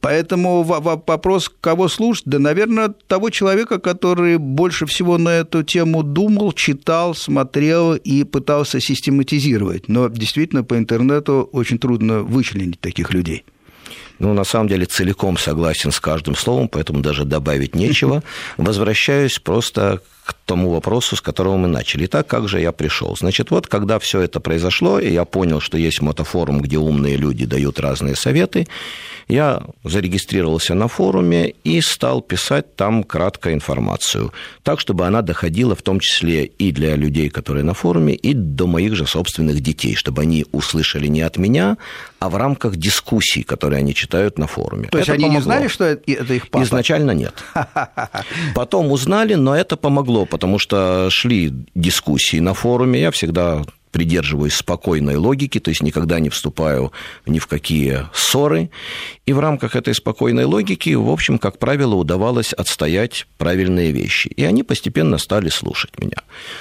поэтому 0.00 0.64
вопрос, 0.64 1.50
кого 1.60 1.88
слушать, 1.88 2.24
да, 2.26 2.40
наверное, 2.40 2.88
того 3.06 3.30
человека, 3.30 3.78
который 3.78 4.38
больше 4.38 4.86
всего 4.86 5.18
на 5.18 5.30
эту 5.52 5.62
тему 5.62 6.02
думал, 6.02 6.52
читал, 6.52 7.14
смотрел 7.14 7.94
и 7.94 8.24
пытался 8.24 8.80
систематизировать. 8.80 9.88
Но 9.88 10.08
действительно 10.08 10.64
по 10.64 10.78
интернету 10.78 11.48
очень 11.52 11.78
трудно 11.78 12.22
вычленить 12.22 12.80
таких 12.80 13.12
людей. 13.12 13.44
Ну, 14.18 14.32
на 14.32 14.44
самом 14.44 14.68
деле, 14.68 14.86
целиком 14.86 15.36
согласен 15.36 15.90
с 15.90 16.00
каждым 16.00 16.36
словом, 16.36 16.68
поэтому 16.68 17.00
даже 17.00 17.24
добавить 17.24 17.74
нечего. 17.74 18.22
Возвращаюсь 18.56 19.38
просто 19.38 20.00
к 20.24 20.34
тому 20.46 20.70
вопросу, 20.70 21.16
с 21.16 21.20
которого 21.20 21.56
мы 21.56 21.68
начали. 21.68 22.06
Итак, 22.06 22.26
как 22.26 22.48
же 22.48 22.60
я 22.60 22.72
пришел? 22.72 23.16
Значит, 23.16 23.50
вот 23.50 23.66
когда 23.66 23.98
все 23.98 24.20
это 24.20 24.38
произошло, 24.40 25.00
и 25.00 25.12
я 25.12 25.24
понял, 25.24 25.60
что 25.60 25.78
есть 25.78 26.00
мотофорум, 26.00 26.60
где 26.60 26.78
умные 26.78 27.16
люди 27.16 27.44
дают 27.44 27.80
разные 27.80 28.14
советы, 28.14 28.66
я 29.28 29.62
зарегистрировался 29.84 30.74
на 30.74 30.88
форуме 30.88 31.54
и 31.64 31.80
стал 31.80 32.20
писать 32.20 32.76
там 32.76 33.02
кратко 33.02 33.52
информацию, 33.52 34.32
так, 34.62 34.78
чтобы 34.78 35.06
она 35.06 35.22
доходила 35.22 35.74
в 35.74 35.82
том 35.82 36.00
числе 36.00 36.44
и 36.44 36.70
для 36.72 36.96
людей, 36.96 37.28
которые 37.30 37.64
на 37.64 37.74
форуме, 37.74 38.14
и 38.14 38.34
до 38.34 38.66
моих 38.66 38.94
же 38.94 39.06
собственных 39.06 39.60
детей, 39.60 39.94
чтобы 39.94 40.22
они 40.22 40.44
услышали 40.52 41.06
не 41.06 41.22
от 41.22 41.36
меня, 41.36 41.78
а 42.18 42.28
в 42.28 42.36
рамках 42.36 42.76
дискуссий, 42.76 43.42
которые 43.42 43.78
они 43.78 43.94
читают 43.94 44.38
на 44.38 44.46
форуме. 44.46 44.88
То 44.88 44.98
есть 44.98 45.08
это 45.08 45.14
они 45.14 45.24
помогло. 45.24 45.38
не 45.38 45.44
знали, 45.44 45.68
что 45.68 45.84
это 45.84 46.34
их 46.34 46.48
папа? 46.50 46.62
Изначально 46.62 47.12
нет. 47.12 47.34
Потом 48.54 48.92
узнали, 48.92 49.34
но 49.34 49.56
это 49.56 49.76
помогло, 49.76 50.11
потому 50.26 50.58
что 50.58 51.10
шли 51.10 51.52
дискуссии 51.74 52.40
на 52.40 52.54
форуме. 52.54 53.00
Я 53.00 53.10
всегда 53.10 53.62
придерживаюсь 53.92 54.54
спокойной 54.54 55.16
логики, 55.16 55.60
то 55.60 55.68
есть 55.68 55.82
никогда 55.82 56.18
не 56.18 56.30
вступаю 56.30 56.92
ни 57.26 57.38
в 57.38 57.46
какие 57.46 58.06
ссоры. 58.12 58.70
И 59.26 59.32
в 59.32 59.38
рамках 59.38 59.76
этой 59.76 59.94
спокойной 59.94 60.44
логики, 60.44 60.94
в 60.94 61.08
общем, 61.08 61.38
как 61.38 61.58
правило, 61.58 61.94
удавалось 61.94 62.52
отстоять 62.52 63.26
правильные 63.38 63.92
вещи. 63.92 64.28
И 64.28 64.44
они 64.44 64.62
постепенно 64.62 65.18
стали 65.18 65.50
слушать 65.50 65.98
меня. 65.98 66.16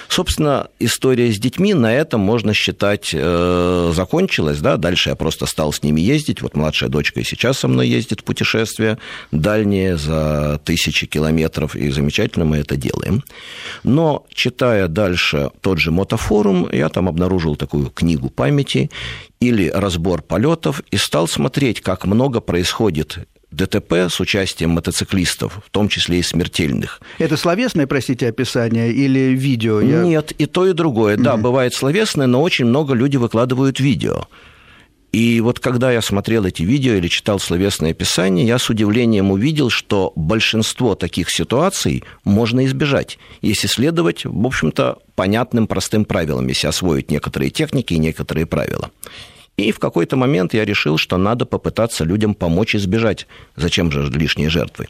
Собственно, 0.10 0.68
история 0.80 1.32
с 1.32 1.40
детьми 1.40 1.74
на 1.74 1.94
этом, 1.94 2.22
можно 2.22 2.54
считать, 2.54 3.12
э, 3.14 3.92
закончилась. 3.96 4.60
Да? 4.60 4.78
Дальше 4.78 5.10
я 5.10 5.16
просто 5.16 5.46
стал 5.46 5.74
с 5.74 5.82
ними 5.82 6.02
ездить. 6.02 6.42
Вот 6.42 6.56
младшая 6.56 6.90
дочка 6.90 7.22
и 7.22 7.24
сейчас 7.24 7.60
со 7.60 7.68
мной 7.68 7.88
ездит 7.88 8.22
в 8.22 8.24
путешествия 8.26 8.98
дальние 9.32 9.98
за 9.98 10.60
тысячи 10.66 11.08
километров, 11.08 11.76
и 11.76 11.90
замечательно 11.90 12.46
мы 12.46 12.58
это 12.58 12.76
делаем. 12.76 13.24
Но, 13.84 14.26
читая 14.34 14.88
дальше 14.88 15.50
тот 15.62 15.80
же 15.80 15.92
мотофорум, 15.92 16.70
я 16.72 16.90
там 16.90 17.08
обнаружил 17.08 17.21
такую 17.56 17.90
книгу 17.90 18.30
памяти 18.30 18.90
или 19.40 19.70
разбор 19.70 20.22
полетов 20.22 20.82
и 20.92 20.98
стал 20.98 21.28
смотреть, 21.28 21.82
как 21.82 22.06
много 22.06 22.42
происходит 22.42 23.20
ДТП 23.52 23.94
с 24.10 24.20
участием 24.20 24.72
мотоциклистов, 24.72 25.62
в 25.66 25.70
том 25.70 25.90
числе 25.90 26.20
и 26.20 26.24
смертельных. 26.24 27.02
Это 27.20 27.36
словесное, 27.36 27.86
простите, 27.86 28.30
описание 28.30 28.92
или 28.92 29.36
видео? 29.36 29.82
Я... 29.82 30.04
Нет, 30.04 30.32
и 30.32 30.46
то, 30.46 30.66
и 30.66 30.74
другое. 30.74 31.18
Mm-hmm. 31.18 31.24
Да, 31.24 31.38
бывает 31.38 31.74
словесное, 31.74 32.28
но 32.28 32.42
очень 32.42 32.66
много 32.66 32.94
людей 32.94 33.18
выкладывают 33.18 33.80
видео. 33.80 34.28
И 35.12 35.42
вот 35.42 35.60
когда 35.60 35.92
я 35.92 36.02
смотрел 36.02 36.46
эти 36.46 36.64
видео 36.64 36.94
или 36.94 37.10
читал 37.10 37.38
словесное 37.38 37.92
описание, 37.92 38.48
я 38.48 38.58
с 38.58 38.70
удивлением 38.70 39.32
увидел, 39.32 39.70
что 39.70 40.14
большинство 40.16 40.96
таких 40.96 41.30
ситуаций 41.30 42.04
можно 42.24 42.66
избежать, 42.66 43.20
если 43.42 43.68
следовать, 43.68 44.24
в 44.24 44.46
общем-то, 44.46 45.00
понятным 45.16 45.68
простым 45.68 46.06
правилам, 46.06 46.48
если 46.48 46.68
освоить 46.68 47.12
некоторые 47.12 47.52
техники 47.52 47.94
и 47.94 47.98
некоторые 48.00 48.46
правила. 48.46 48.90
И 49.58 49.74
в 49.74 49.80
какой-то 49.80 50.16
момент 50.16 50.54
я 50.54 50.64
решил, 50.64 50.98
что 50.98 51.18
надо 51.18 51.46
попытаться 51.46 52.06
людям 52.06 52.34
помочь 52.34 52.74
избежать. 52.76 53.28
Зачем 53.58 53.92
же 53.92 54.10
лишние 54.10 54.50
жертвы? 54.50 54.88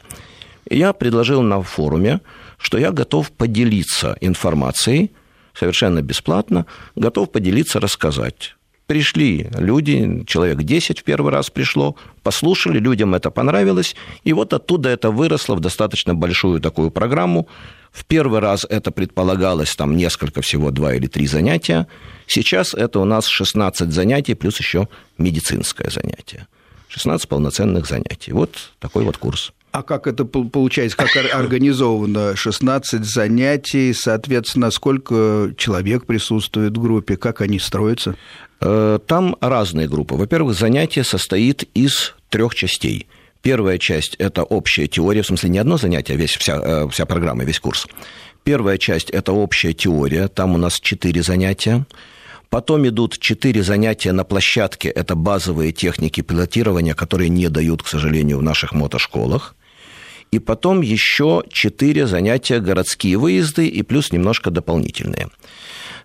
я 0.70 0.92
предложил 0.92 1.42
на 1.42 1.60
форуме, 1.62 2.20
что 2.56 2.78
я 2.78 2.92
готов 2.92 3.32
поделиться 3.32 4.16
информацией 4.20 5.10
совершенно 5.52 6.00
бесплатно, 6.00 6.66
готов 6.94 7.30
поделиться, 7.30 7.80
рассказать 7.80 8.54
пришли 8.92 9.48
люди, 9.54 10.22
человек 10.26 10.58
10 10.58 11.00
в 11.00 11.02
первый 11.02 11.32
раз 11.32 11.48
пришло, 11.48 11.96
послушали, 12.22 12.78
людям 12.78 13.14
это 13.14 13.30
понравилось, 13.30 13.96
и 14.22 14.34
вот 14.34 14.52
оттуда 14.52 14.90
это 14.90 15.10
выросло 15.10 15.54
в 15.54 15.60
достаточно 15.60 16.14
большую 16.14 16.60
такую 16.60 16.90
программу. 16.90 17.48
В 17.90 18.04
первый 18.04 18.40
раз 18.40 18.66
это 18.68 18.90
предполагалось 18.90 19.74
там 19.76 19.96
несколько 19.96 20.42
всего, 20.42 20.70
два 20.70 20.92
или 20.92 21.06
три 21.06 21.26
занятия. 21.26 21.86
Сейчас 22.26 22.74
это 22.74 23.00
у 23.00 23.06
нас 23.06 23.28
16 23.28 23.90
занятий 23.90 24.34
плюс 24.34 24.58
еще 24.58 24.88
медицинское 25.16 25.88
занятие. 25.88 26.46
16 26.88 27.26
полноценных 27.26 27.86
занятий. 27.86 28.32
Вот 28.32 28.72
такой 28.78 29.04
вот 29.04 29.16
курс. 29.16 29.54
А 29.72 29.82
как 29.82 30.06
это 30.06 30.26
получается, 30.26 30.98
как 30.98 31.16
организовано? 31.34 32.36
16 32.36 33.04
занятий, 33.06 33.94
соответственно, 33.94 34.70
сколько 34.70 35.54
человек 35.56 36.04
присутствует 36.04 36.76
в 36.76 36.80
группе, 36.80 37.16
как 37.16 37.40
они 37.40 37.58
строятся? 37.58 38.14
Э, 38.60 38.98
там 39.06 39.34
разные 39.40 39.88
группы. 39.88 40.14
Во-первых, 40.14 40.58
занятие 40.58 41.04
состоит 41.04 41.64
из 41.72 42.14
трех 42.28 42.54
частей. 42.54 43.08
Первая 43.40 43.78
часть– 43.78 44.14
это 44.18 44.42
общая 44.42 44.88
теория, 44.88 45.22
в 45.22 45.26
смысле 45.26 45.48
не 45.48 45.58
одно 45.58 45.78
занятие, 45.78 46.14
а 46.14 46.16
весь, 46.16 46.36
вся, 46.36 46.60
э, 46.62 46.88
вся 46.90 47.06
программа, 47.06 47.44
весь 47.44 47.58
курс. 47.58 47.86
Первая 48.44 48.76
часть– 48.76 49.08
это 49.10 49.32
общая 49.32 49.72
теория, 49.72 50.28
там 50.28 50.54
у 50.54 50.58
нас 50.58 50.80
четыре 50.80 51.22
занятия. 51.22 51.86
Потом 52.50 52.86
идут 52.86 53.18
четыре 53.18 53.62
занятия 53.62 54.12
на 54.12 54.24
площадке, 54.24 54.90
это 54.90 55.14
базовые 55.14 55.72
техники 55.72 56.20
пилотирования, 56.20 56.94
которые 56.94 57.30
не 57.30 57.48
дают, 57.48 57.82
к 57.82 57.88
сожалению, 57.88 58.36
в 58.36 58.42
наших 58.42 58.74
мотошколах. 58.74 59.56
И 60.32 60.38
потом 60.38 60.80
еще 60.80 61.44
четыре 61.50 62.06
занятия 62.06 62.58
городские 62.58 63.18
выезды 63.18 63.68
и 63.68 63.82
плюс 63.82 64.12
немножко 64.12 64.50
дополнительные. 64.50 65.28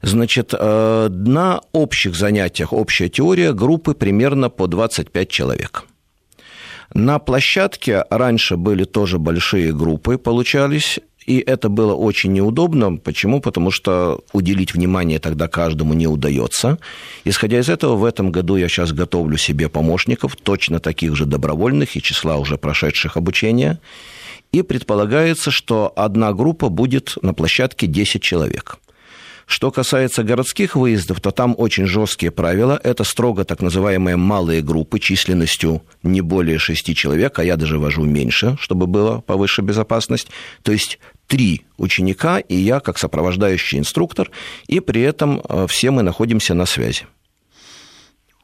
Значит, 0.02 0.54
э, 0.54 1.08
на 1.10 1.62
общих 1.72 2.14
занятиях, 2.14 2.74
общая 2.74 3.08
теория, 3.08 3.54
группы 3.54 3.94
примерно 3.94 4.50
по 4.50 4.68
25 4.68 5.30
человек. 5.30 5.86
На 6.94 7.20
площадке 7.20 8.04
раньше 8.10 8.58
были 8.58 8.84
тоже 8.84 9.18
большие 9.18 9.74
группы, 9.74 10.18
получались, 10.18 11.00
и 11.26 11.40
это 11.40 11.70
было 11.70 11.94
очень 11.94 12.34
неудобно. 12.34 12.98
Почему? 12.98 13.42
Потому 13.42 13.72
что 13.72 14.22
уделить 14.34 14.74
внимание 14.74 15.20
тогда 15.20 15.48
каждому 15.48 15.94
не 15.94 16.08
удается. 16.08 16.80
Исходя 17.26 17.60
из 17.60 17.70
этого, 17.70 17.96
в 17.96 18.06
этом 18.06 18.32
году 18.32 18.56
я 18.56 18.68
сейчас 18.70 18.94
готовлю 18.94 19.38
себе 19.38 19.68
помощников, 19.68 20.36
точно 20.36 20.80
таких 20.80 21.16
же 21.16 21.26
добровольных 21.26 21.96
и 21.96 22.02
числа 22.02 22.38
уже 22.38 22.58
прошедших 22.58 23.18
обучения. 23.18 23.80
И 24.52 24.62
предполагается, 24.62 25.52
что 25.52 25.92
одна 25.96 26.34
группа 26.34 26.70
будет 26.70 27.16
на 27.22 27.34
площадке 27.34 27.88
10 27.88 28.22
человек. 28.22 28.78
Что 29.48 29.72
касается 29.72 30.24
городских 30.24 30.76
выездов, 30.76 31.22
то 31.22 31.32
там 31.32 31.56
очень 31.58 31.86
жесткие 31.86 32.32
правила. 32.32 32.80
Это 32.84 33.06
строго 33.06 33.46
так 33.46 33.62
называемые 33.62 34.18
малые 34.18 34.62
группы 34.62 35.00
численностью 35.00 35.84
не 36.04 36.20
более 36.20 36.60
шести 36.60 36.94
человек, 36.94 37.40
а 37.40 37.46
я 37.46 37.56
даже 37.56 37.80
вожу 37.80 38.04
меньше, 38.04 38.58
чтобы 38.60 38.88
была 38.88 39.22
повыше 39.22 39.62
безопасность. 39.62 40.28
То 40.64 40.74
есть 40.74 41.00
три 41.28 41.66
ученика 41.78 42.40
и 42.40 42.56
я 42.56 42.82
как 42.82 42.98
сопровождающий 42.98 43.80
инструктор, 43.80 44.30
и 44.68 44.82
при 44.82 45.02
этом 45.02 45.42
э, 45.48 45.66
все 45.70 45.92
мы 45.92 46.04
находимся 46.04 46.54
на 46.54 46.66
связи. 46.66 47.06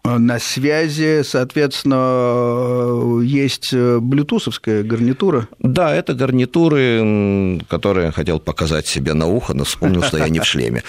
На 0.06 0.38
связи, 0.38 1.22
соответственно, 1.24 3.22
есть 3.22 3.74
блютусовская 3.74 4.84
гарнитура. 4.84 5.48
Да, 5.60 5.96
это 5.96 6.14
гарнитуры, 6.14 7.62
которые 7.70 8.08
я 8.08 8.12
хотел 8.12 8.42
показать 8.42 8.86
себе 8.86 9.14
на 9.14 9.28
ухо, 9.28 9.54
но 9.54 9.64
вспомнил, 9.64 10.04
что 10.04 10.18
я 10.18 10.28
не 10.28 10.40
в 10.40 10.46
шлеме. 10.46 10.84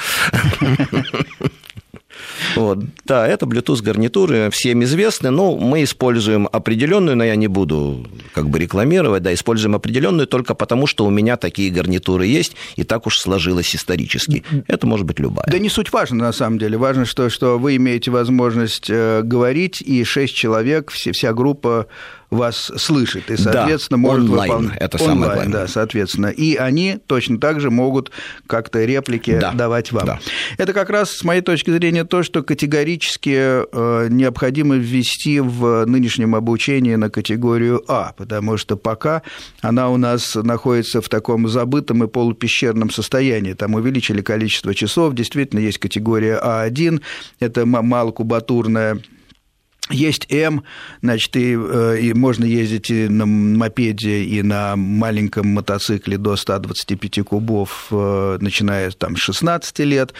Вот. 2.56 2.78
Да, 3.04 3.26
это 3.26 3.46
Bluetooth 3.46 3.82
гарнитуры, 3.82 4.50
всем 4.50 4.82
известны, 4.84 5.30
но 5.30 5.56
мы 5.56 5.82
используем 5.84 6.48
определенную, 6.50 7.16
но 7.16 7.24
я 7.24 7.36
не 7.36 7.48
буду 7.48 8.06
как 8.32 8.48
бы 8.48 8.58
рекламировать, 8.58 9.22
да, 9.22 9.32
используем 9.32 9.74
определенную 9.74 10.26
только 10.26 10.54
потому, 10.54 10.86
что 10.86 11.04
у 11.04 11.10
меня 11.10 11.36
такие 11.36 11.70
гарнитуры 11.70 12.26
есть, 12.26 12.56
и 12.76 12.84
так 12.84 13.06
уж 13.06 13.18
сложилось 13.18 13.74
исторически. 13.74 14.44
Это 14.66 14.86
может 14.86 15.06
быть 15.06 15.18
любая. 15.18 15.46
Да 15.50 15.58
не 15.58 15.68
суть 15.68 15.92
важно, 15.92 16.24
на 16.24 16.32
самом 16.32 16.58
деле. 16.58 16.76
Важно, 16.78 17.04
что, 17.04 17.28
что 17.30 17.58
вы 17.58 17.76
имеете 17.76 18.10
возможность 18.10 18.88
э, 18.88 19.22
говорить, 19.22 19.80
и 19.80 20.04
шесть 20.04 20.34
человек, 20.34 20.90
все, 20.90 21.12
вся 21.12 21.32
группа 21.32 21.86
вас 22.34 22.72
слышит 22.76 23.30
и, 23.30 23.36
соответственно, 23.36 24.02
да, 24.02 24.08
может 24.08 24.30
онлайн, 24.30 24.50
выполнять. 24.50 24.78
Это 24.80 24.96
онлайн, 24.98 25.14
самое 25.14 25.34
главное. 25.34 25.52
Да, 25.52 25.68
соответственно. 25.68 26.26
И 26.26 26.56
они 26.56 26.98
точно 27.06 27.38
так 27.38 27.60
же 27.60 27.70
могут 27.70 28.10
как-то 28.46 28.84
реплики 28.84 29.38
да. 29.38 29.52
давать 29.52 29.92
вам. 29.92 30.06
Да. 30.06 30.20
Это 30.58 30.72
как 30.72 30.90
раз, 30.90 31.10
с 31.10 31.24
моей 31.24 31.40
точки 31.40 31.70
зрения, 31.70 32.04
то, 32.04 32.22
что 32.22 32.42
категорически 32.42 33.36
э, 33.36 34.08
необходимо 34.10 34.76
ввести 34.76 35.40
в 35.40 35.84
нынешнем 35.86 36.34
обучении 36.34 36.94
на 36.94 37.10
категорию 37.10 37.82
А, 37.88 38.12
потому 38.16 38.56
что 38.56 38.76
пока 38.76 39.22
она 39.60 39.90
у 39.90 39.96
нас 39.96 40.34
находится 40.34 41.00
в 41.00 41.08
таком 41.08 41.48
забытом 41.48 42.04
и 42.04 42.08
полупещерном 42.08 42.90
состоянии. 42.90 43.52
Там 43.52 43.74
увеличили 43.74 44.22
количество 44.22 44.74
часов, 44.74 45.14
действительно 45.14 45.60
есть 45.60 45.78
категория 45.78 46.40
А1, 46.42 47.00
это 47.40 47.66
малокубатурная 47.66 49.00
есть 49.90 50.32
М, 50.32 50.64
значит, 51.02 51.36
и, 51.36 51.54
э, 51.54 51.98
и 52.00 52.14
можно 52.14 52.44
ездить 52.44 52.90
и 52.90 53.06
на 53.06 53.26
мопеде, 53.26 54.22
и 54.22 54.42
на 54.42 54.76
маленьком 54.76 55.48
мотоцикле 55.48 56.16
до 56.16 56.36
125 56.36 57.22
кубов, 57.22 57.88
э, 57.90 58.38
начиная 58.40 58.90
там, 58.92 59.16
с 59.16 59.20
16 59.20 59.80
лет. 59.80 60.14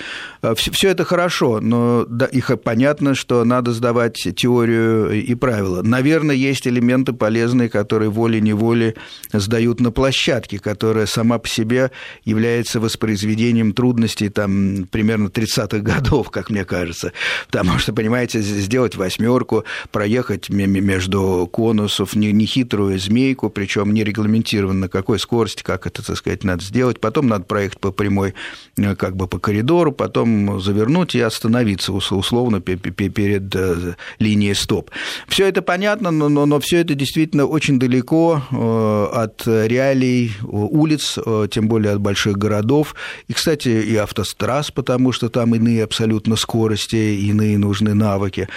Все 0.55 0.89
э, 0.89 0.91
это 0.91 1.05
хорошо, 1.05 1.61
но 1.61 2.05
да, 2.07 2.27
их 2.27 2.51
понятно, 2.63 3.15
что 3.15 3.43
надо 3.45 3.73
сдавать 3.73 4.29
теорию 4.37 5.11
и 5.13 5.35
правила. 5.35 5.81
Наверное, 5.81 6.37
есть 6.37 6.67
элементы 6.67 7.15
полезные, 7.15 7.71
которые 7.71 8.11
волей-неволей 8.11 8.95
сдают 9.33 9.81
на 9.81 9.91
площадке, 9.91 10.59
которая 10.59 11.07
сама 11.07 11.39
по 11.39 11.49
себе 11.49 11.91
является 12.25 12.81
воспроизведением 12.81 13.73
трудностей 13.73 14.29
там, 14.29 14.87
примерно 14.91 15.29
30-х 15.29 15.79
годов, 15.79 16.31
как 16.31 16.51
мне 16.51 16.67
кажется. 16.67 17.13
Потому 17.47 17.79
что, 17.79 17.95
понимаете, 17.95 18.43
сделать 18.43 18.95
восьмерку 18.97 19.54
змейку, 19.55 19.65
проехать 19.91 20.51
между 20.51 21.49
конусов 21.53 22.17
нехитрую 22.17 22.99
змейку, 22.99 23.51
причем 23.51 23.93
не 23.93 24.05
регламентировано, 24.05 24.81
на 24.81 24.89
какой 24.89 25.19
скорости, 25.19 25.63
как 25.63 25.87
это, 25.87 26.05
так 26.05 26.17
сказать, 26.17 26.45
надо 26.45 26.65
сделать. 26.65 27.01
Потом 27.01 27.29
надо 27.29 27.45
проехать 27.45 27.79
по 27.79 27.93
прямой, 27.93 28.35
э, 28.77 28.95
как 28.97 29.17
бы 29.17 29.27
по 29.27 29.39
коридору, 29.39 29.93
потом 29.93 30.61
завернуть 30.61 31.15
и 31.15 31.21
остановиться 31.21 31.93
условно 31.93 32.61
перед 32.61 33.55
э, 33.55 33.95
линией 34.19 34.55
стоп. 34.55 34.91
Все 35.29 35.47
это 35.47 35.63
понятно, 35.63 36.11
но, 36.11 36.29
но, 36.29 36.47
но 36.47 36.59
все 36.61 36.79
это 36.79 36.95
действительно 36.95 37.47
очень 37.47 37.79
далеко 37.79 38.43
э, 38.51 39.07
от 39.13 39.47
реалий 39.47 40.33
улиц, 40.43 41.19
тем 41.51 41.69
более 41.69 41.93
от 41.93 42.01
больших 42.01 42.37
городов. 42.37 42.95
И, 43.29 43.33
кстати, 43.33 43.69
и 43.69 43.97
автострасс, 43.97 44.71
потому 44.71 45.13
что 45.13 45.29
там 45.29 45.55
иные 45.55 45.85
абсолютно 45.85 46.37
скорости, 46.37 46.97
иные 46.97 47.59
нужны 47.59 47.95
навыки. 47.95 48.49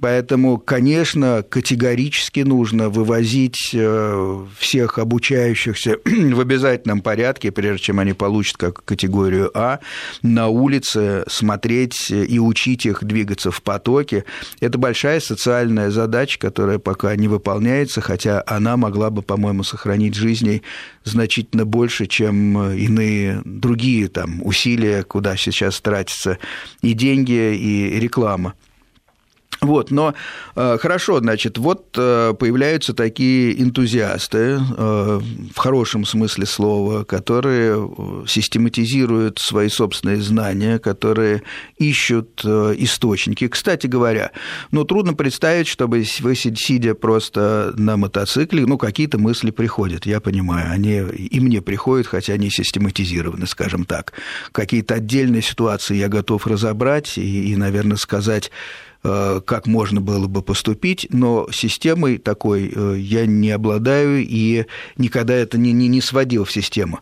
Поэтому, 0.00 0.43
конечно, 0.58 1.44
категорически 1.48 2.40
нужно 2.40 2.88
вывозить 2.88 3.70
э, 3.72 4.46
всех 4.58 4.98
обучающихся 4.98 5.98
в 6.04 6.40
обязательном 6.40 7.00
порядке, 7.00 7.52
прежде 7.52 7.84
чем 7.84 7.98
они 8.00 8.12
получат 8.12 8.56
как 8.56 8.84
категорию 8.84 9.50
А, 9.54 9.80
на 10.22 10.48
улице 10.48 11.24
смотреть 11.28 12.10
и 12.10 12.38
учить 12.38 12.86
их 12.86 13.04
двигаться 13.04 13.50
в 13.50 13.62
потоке. 13.62 14.24
Это 14.60 14.78
большая 14.78 15.20
социальная 15.20 15.90
задача, 15.90 16.38
которая 16.38 16.78
пока 16.78 17.14
не 17.16 17.28
выполняется, 17.28 18.00
хотя 18.00 18.42
она 18.46 18.76
могла 18.76 19.10
бы, 19.10 19.22
по-моему, 19.22 19.62
сохранить 19.62 20.14
жизней 20.14 20.62
значительно 21.04 21.64
больше, 21.64 22.06
чем 22.06 22.72
иные 22.72 23.40
другие 23.44 24.08
там, 24.08 24.40
усилия, 24.44 25.02
куда 25.02 25.36
сейчас 25.36 25.80
тратятся 25.80 26.38
и 26.82 26.92
деньги, 26.92 27.54
и 27.54 28.00
реклама. 28.00 28.54
Вот, 29.64 29.90
но 29.90 30.14
э, 30.56 30.78
хорошо, 30.78 31.20
значит, 31.20 31.58
вот 31.58 31.96
э, 31.96 32.34
появляются 32.38 32.94
такие 32.94 33.60
энтузиасты, 33.62 34.58
э, 34.58 35.20
в 35.54 35.56
хорошем 35.56 36.04
смысле 36.04 36.46
слова, 36.46 37.04
которые 37.04 37.76
э, 37.76 38.24
систематизируют 38.26 39.38
свои 39.38 39.68
собственные 39.68 40.20
знания, 40.20 40.78
которые 40.78 41.42
ищут 41.78 42.42
э, 42.44 42.74
источники. 42.78 43.48
Кстати 43.48 43.86
говоря, 43.86 44.32
ну, 44.70 44.84
трудно 44.84 45.14
представить, 45.14 45.66
чтобы 45.66 46.04
вы, 46.20 46.34
сидя 46.34 46.94
просто 46.94 47.72
на 47.76 47.96
мотоцикле, 47.96 48.66
ну, 48.66 48.78
какие-то 48.78 49.18
мысли 49.18 49.50
приходят, 49.50 50.06
я 50.06 50.20
понимаю, 50.20 50.70
они 50.70 50.98
и 50.98 51.40
мне 51.40 51.62
приходят, 51.62 52.06
хотя 52.06 52.34
они 52.34 52.50
систематизированы, 52.50 53.46
скажем 53.46 53.84
так. 53.84 54.12
Какие-то 54.52 54.94
отдельные 54.94 55.42
ситуации 55.42 55.96
я 55.96 56.08
готов 56.08 56.46
разобрать 56.46 57.18
и, 57.18 57.52
и 57.52 57.56
наверное, 57.56 57.96
сказать, 57.96 58.50
как 59.04 59.66
можно 59.66 60.00
было 60.00 60.26
бы 60.28 60.40
поступить, 60.40 61.06
но 61.10 61.46
системой 61.52 62.16
такой 62.16 62.72
э, 62.74 62.96
я 62.98 63.26
не 63.26 63.50
обладаю 63.50 64.24
и 64.26 64.64
никогда 64.96 65.34
это 65.34 65.58
не, 65.58 65.72
не, 65.72 65.88
не 65.88 66.00
сводил 66.00 66.44
в 66.44 66.52
систему. 66.52 67.00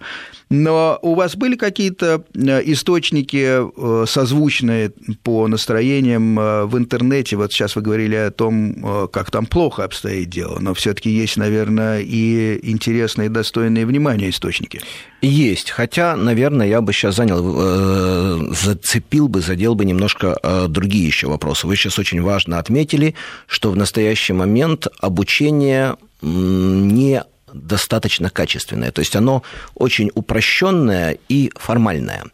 Но 0.51 0.99
у 1.01 1.15
вас 1.15 1.37
были 1.37 1.57
какие-то 1.57 2.25
э, 2.35 2.62
источники 2.65 3.62
созвучные 4.07 4.91
по 5.23 5.47
настроениям 5.47 6.35
в 6.35 6.77
интернете? 6.77 7.37
Вот 7.37 7.53
сейчас 7.53 7.77
вы 7.77 7.83
говорили 7.83 8.17
о 8.17 8.31
том, 8.31 9.09
как 9.12 9.31
там 9.31 9.47
плохо 9.47 9.85
обстоит 9.85 10.29
дело, 10.29 10.59
но 10.59 10.75
все-таки 10.75 11.09
есть, 11.09 11.37
наверное, 11.37 12.01
и 12.01 12.59
интересные, 12.69 13.29
достойные 13.29 13.87
внимания 13.87 14.29
источники. 14.29 14.81
Есть, 15.23 15.71
хотя, 15.71 16.17
наверное, 16.17 16.67
я 16.67 16.81
бы 16.81 16.93
сейчас 16.93 17.17
занял, 17.17 18.53
зацепил 18.53 19.29
бы, 19.29 19.41
задел 19.41 19.75
бы 19.75 19.85
немножко 19.85 20.37
другие 20.69 21.07
еще 21.07 21.29
вопросы. 21.29 21.67
Вы 21.67 21.77
сейчас 21.77 21.91
сейчас 21.92 21.98
очень 21.98 22.22
важно 22.22 22.59
отметили, 22.59 23.14
что 23.46 23.70
в 23.70 23.76
настоящий 23.76 24.33
момент 24.33 24.87
обучение 25.00 25.96
не 26.22 27.22
достаточно 27.52 28.31
качественное, 28.31 28.90
то 28.90 29.00
есть 29.00 29.16
оно 29.16 29.42
очень 29.74 30.11
упрощенное 30.14 31.18
и 31.28 31.50
формальное. 31.55 32.24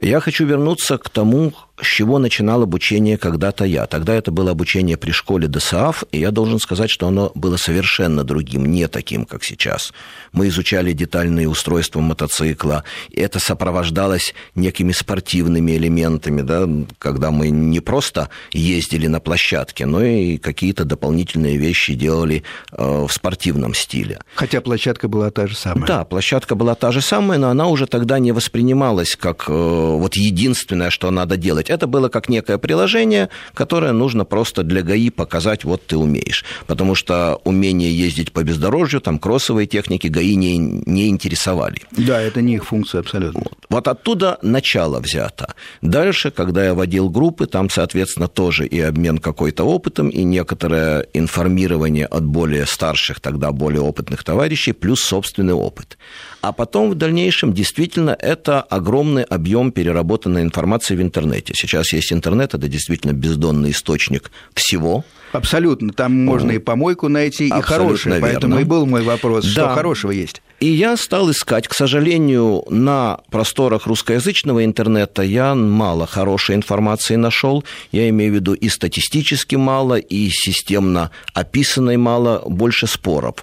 Я 0.00 0.20
хочу 0.20 0.46
вернуться 0.46 0.98
к 0.98 1.08
тому, 1.08 1.52
с 1.82 1.86
чего 1.86 2.18
начинал 2.18 2.62
обучение 2.62 3.18
когда-то 3.18 3.64
я. 3.64 3.86
Тогда 3.86 4.14
это 4.14 4.30
было 4.30 4.52
обучение 4.52 4.96
при 4.96 5.10
школе 5.10 5.48
ДСАФ, 5.48 6.04
и 6.12 6.20
я 6.20 6.30
должен 6.30 6.58
сказать, 6.58 6.90
что 6.90 7.08
оно 7.08 7.32
было 7.34 7.56
совершенно 7.56 8.24
другим, 8.24 8.66
не 8.66 8.88
таким, 8.88 9.24
как 9.24 9.44
сейчас. 9.44 9.92
Мы 10.32 10.48
изучали 10.48 10.92
детальные 10.92 11.48
устройства 11.48 12.00
мотоцикла, 12.00 12.84
и 13.10 13.20
это 13.20 13.38
сопровождалось 13.38 14.34
некими 14.54 14.92
спортивными 14.92 15.72
элементами, 15.72 16.42
да, 16.42 16.68
когда 16.98 17.30
мы 17.30 17.50
не 17.50 17.80
просто 17.80 18.28
ездили 18.52 19.06
на 19.06 19.20
площадке, 19.20 19.86
но 19.86 20.02
и 20.02 20.38
какие-то 20.38 20.84
дополнительные 20.84 21.56
вещи 21.56 21.94
делали 21.94 22.42
э, 22.72 23.06
в 23.08 23.12
спортивном 23.12 23.74
стиле. 23.74 24.20
Хотя 24.34 24.60
площадка 24.60 25.08
была 25.08 25.30
та 25.30 25.46
же 25.46 25.56
самая. 25.56 25.86
Да, 25.86 26.04
площадка 26.04 26.54
была 26.54 26.74
та 26.74 26.92
же 26.92 27.00
самая, 27.00 27.38
но 27.38 27.48
она 27.48 27.66
уже 27.66 27.86
тогда 27.86 28.18
не 28.18 28.32
воспринималась 28.32 29.16
как 29.16 29.46
э, 29.48 29.52
вот 29.52 30.16
единственное, 30.16 30.90
что 30.90 31.10
надо 31.10 31.36
делать 31.36 31.70
это 31.72 31.86
было 31.86 32.08
как 32.08 32.28
некое 32.28 32.58
приложение, 32.58 33.28
которое 33.54 33.92
нужно 33.92 34.24
просто 34.24 34.62
для 34.62 34.82
ГАИ 34.82 35.10
показать, 35.10 35.64
вот 35.64 35.86
ты 35.86 35.96
умеешь. 35.96 36.44
Потому 36.66 36.94
что 36.94 37.40
умение 37.44 37.92
ездить 37.92 38.32
по 38.32 38.42
бездорожью, 38.44 39.00
там 39.00 39.18
кроссовые 39.18 39.66
техники 39.66 40.06
ГАИ 40.06 40.36
не, 40.36 40.58
не 40.58 41.08
интересовали. 41.08 41.82
Да, 41.92 42.20
это 42.20 42.40
не 42.42 42.54
их 42.54 42.64
функция 42.64 43.00
абсолютно. 43.00 43.40
Вот. 43.40 43.58
вот 43.68 43.88
оттуда 43.88 44.38
начало 44.42 45.00
взято. 45.00 45.54
Дальше, 45.80 46.30
когда 46.30 46.64
я 46.64 46.74
водил 46.74 47.10
группы, 47.10 47.46
там, 47.46 47.70
соответственно, 47.70 48.28
тоже 48.28 48.66
и 48.66 48.80
обмен 48.80 49.18
какой-то 49.18 49.64
опытом, 49.64 50.08
и 50.08 50.24
некоторое 50.24 51.06
информирование 51.14 52.06
от 52.06 52.24
более 52.24 52.66
старших, 52.66 53.20
тогда 53.20 53.52
более 53.52 53.80
опытных 53.80 54.24
товарищей, 54.24 54.72
плюс 54.72 55.00
собственный 55.00 55.54
опыт. 55.54 55.98
А 56.42 56.52
потом 56.52 56.90
в 56.90 56.96
дальнейшем 56.96 57.52
действительно 57.52 58.16
это 58.18 58.60
огромный 58.62 59.22
объем 59.22 59.70
переработанной 59.70 60.42
информации 60.42 60.96
в 60.96 61.00
интернете. 61.00 61.54
Сейчас 61.56 61.92
есть 61.92 62.12
интернет, 62.12 62.52
это 62.52 62.66
действительно 62.66 63.12
бездонный 63.12 63.70
источник 63.70 64.32
всего. 64.52 65.04
Абсолютно. 65.32 65.92
Там 65.92 66.24
можно 66.24 66.50
и 66.50 66.58
помойку 66.58 67.08
найти, 67.08 67.46
и 67.46 67.60
хорошее. 67.62 68.20
Поэтому 68.20 68.58
и 68.58 68.64
был 68.64 68.86
мой 68.86 69.02
вопрос, 69.02 69.44
да. 69.44 69.50
что 69.50 69.68
хорошего 69.74 70.10
есть. 70.10 70.42
И 70.60 70.66
я 70.66 70.96
стал 70.96 71.28
искать. 71.30 71.66
К 71.66 71.74
сожалению, 71.74 72.64
на 72.68 73.18
просторах 73.30 73.86
русскоязычного 73.86 74.64
интернета 74.64 75.22
я 75.22 75.56
мало 75.56 76.06
хорошей 76.06 76.54
информации 76.54 77.16
нашел. 77.16 77.64
Я 77.90 78.08
имею 78.10 78.32
в 78.32 78.34
виду 78.36 78.54
и 78.54 78.68
статистически 78.68 79.56
мало, 79.56 79.96
и 79.96 80.28
системно 80.30 81.10
описанной 81.34 81.96
мало, 81.96 82.42
больше 82.46 82.86
споров. 82.86 83.36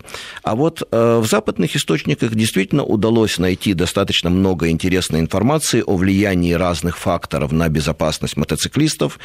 А 0.44 0.56
вот 0.56 0.82
э, 0.90 1.20
в 1.20 1.28
западных 1.28 1.76
источниках 1.76 2.36
действительно 2.36 2.84
удалось 2.90 3.38
найти 3.40 3.74
достаточно 3.74 4.30
много 4.30 4.70
интересной 4.70 5.20
информации 5.20 5.84
о 5.86 5.96
влиянии 5.96 6.54
разных 6.54 6.98
факторов 6.98 7.52
на 7.52 7.70
безопасность 7.70 8.38
мотоциклистов 8.38 9.20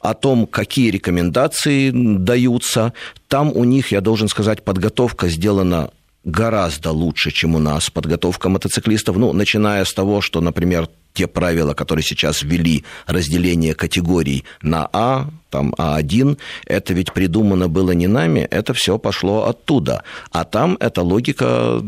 о 0.00 0.14
том, 0.14 0.46
какие 0.46 0.90
рекомендации 0.90 1.90
даются. 1.92 2.92
Там 3.28 3.52
у 3.54 3.64
них, 3.64 3.92
я 3.92 4.00
должен 4.00 4.28
сказать, 4.28 4.62
подготовка 4.64 5.28
сделана 5.28 5.90
гораздо 6.24 6.90
лучше, 6.90 7.30
чем 7.30 7.54
у 7.54 7.58
нас 7.58 7.90
подготовка 7.90 8.48
мотоциклистов. 8.48 9.16
Ну, 9.16 9.32
начиная 9.32 9.84
с 9.84 9.92
того, 9.92 10.20
что, 10.20 10.40
например, 10.40 10.88
те 11.12 11.26
правила, 11.26 11.74
которые 11.74 12.04
сейчас 12.04 12.42
ввели, 12.42 12.84
разделение 13.06 13.74
категорий 13.74 14.44
на 14.62 14.88
А, 14.92 15.28
там 15.50 15.74
А1, 15.76 16.38
это 16.66 16.94
ведь 16.94 17.12
придумано 17.12 17.68
было 17.68 17.90
не 17.92 18.06
нами, 18.06 18.40
это 18.40 18.74
все 18.74 18.98
пошло 18.98 19.46
оттуда. 19.46 20.04
А 20.30 20.44
там 20.44 20.76
эта 20.80 21.02
логика 21.02 21.82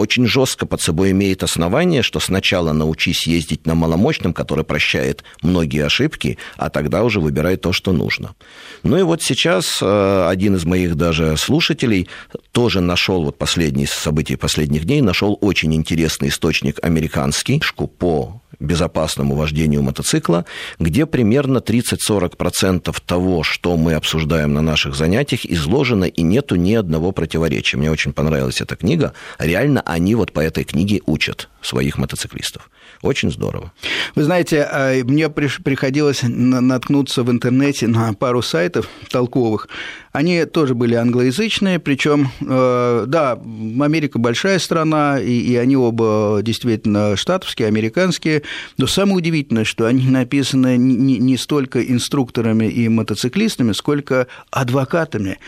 очень 0.00 0.26
жестко 0.26 0.66
под 0.66 0.80
собой 0.80 1.10
имеет 1.12 1.42
основание, 1.42 2.02
что 2.02 2.20
сначала 2.20 2.72
научись 2.72 3.26
ездить 3.26 3.66
на 3.66 3.74
маломощном, 3.74 4.32
который 4.32 4.64
прощает 4.64 5.22
многие 5.42 5.84
ошибки, 5.84 6.38
а 6.56 6.70
тогда 6.70 7.04
уже 7.04 7.20
выбирай 7.20 7.56
то, 7.56 7.72
что 7.72 7.92
нужно. 7.92 8.34
Ну 8.82 8.96
и 8.98 9.02
вот 9.02 9.22
сейчас 9.22 9.78
э, 9.80 10.28
один 10.28 10.56
из 10.56 10.64
моих 10.64 10.96
даже 10.96 11.36
слушателей 11.36 12.08
тоже 12.52 12.80
нашел 12.80 13.24
вот 13.24 13.38
последние 13.38 13.86
события 13.86 14.36
последних 14.36 14.84
дней, 14.84 15.00
нашел 15.02 15.38
очень 15.40 15.74
интересный 15.74 16.28
источник 16.28 16.78
американский 16.82 17.62
по 17.98 18.39
безопасному 18.58 19.34
вождению 19.36 19.82
мотоцикла, 19.82 20.44
где 20.78 21.06
примерно 21.06 21.58
30-40% 21.58 22.94
того, 23.06 23.42
что 23.42 23.76
мы 23.76 23.94
обсуждаем 23.94 24.54
на 24.54 24.62
наших 24.62 24.94
занятиях, 24.94 25.46
изложено, 25.46 26.04
и 26.04 26.22
нету 26.22 26.56
ни 26.56 26.74
одного 26.74 27.12
противоречия. 27.12 27.76
Мне 27.76 27.90
очень 27.90 28.12
понравилась 28.12 28.60
эта 28.60 28.76
книга. 28.76 29.12
Реально 29.38 29.82
они 29.82 30.14
вот 30.14 30.32
по 30.32 30.40
этой 30.40 30.64
книге 30.64 31.00
учат 31.06 31.48
своих 31.62 31.98
мотоциклистов. 31.98 32.70
Очень 33.02 33.30
здорово. 33.30 33.72
Вы 34.14 34.24
знаете, 34.24 34.62
а, 34.62 35.02
мне 35.04 35.30
приходилось 35.30 36.20
наткнуться 36.22 37.22
в 37.22 37.30
интернете 37.30 37.86
на 37.86 38.12
пару 38.14 38.42
сайтов 38.42 38.88
толковых. 39.10 39.68
Они 40.12 40.44
тоже 40.44 40.74
были 40.74 40.94
англоязычные, 40.94 41.78
причем, 41.78 42.30
э, 42.40 43.04
да, 43.06 43.32
Америка 43.32 44.18
большая 44.18 44.58
страна, 44.58 45.20
и, 45.20 45.30
и 45.30 45.56
они 45.56 45.76
оба 45.76 46.40
действительно 46.42 47.16
штатовские, 47.16 47.68
американские, 47.68 48.42
но 48.76 48.86
самое 48.86 49.18
удивительное, 49.18 49.64
что 49.64 49.86
они 49.86 50.08
написаны 50.08 50.76
не, 50.76 51.18
не 51.18 51.36
столько 51.36 51.80
инструкторами 51.80 52.66
и 52.66 52.88
мотоциклистами, 52.88 53.72
сколько 53.72 54.26
адвокатами 54.50 55.38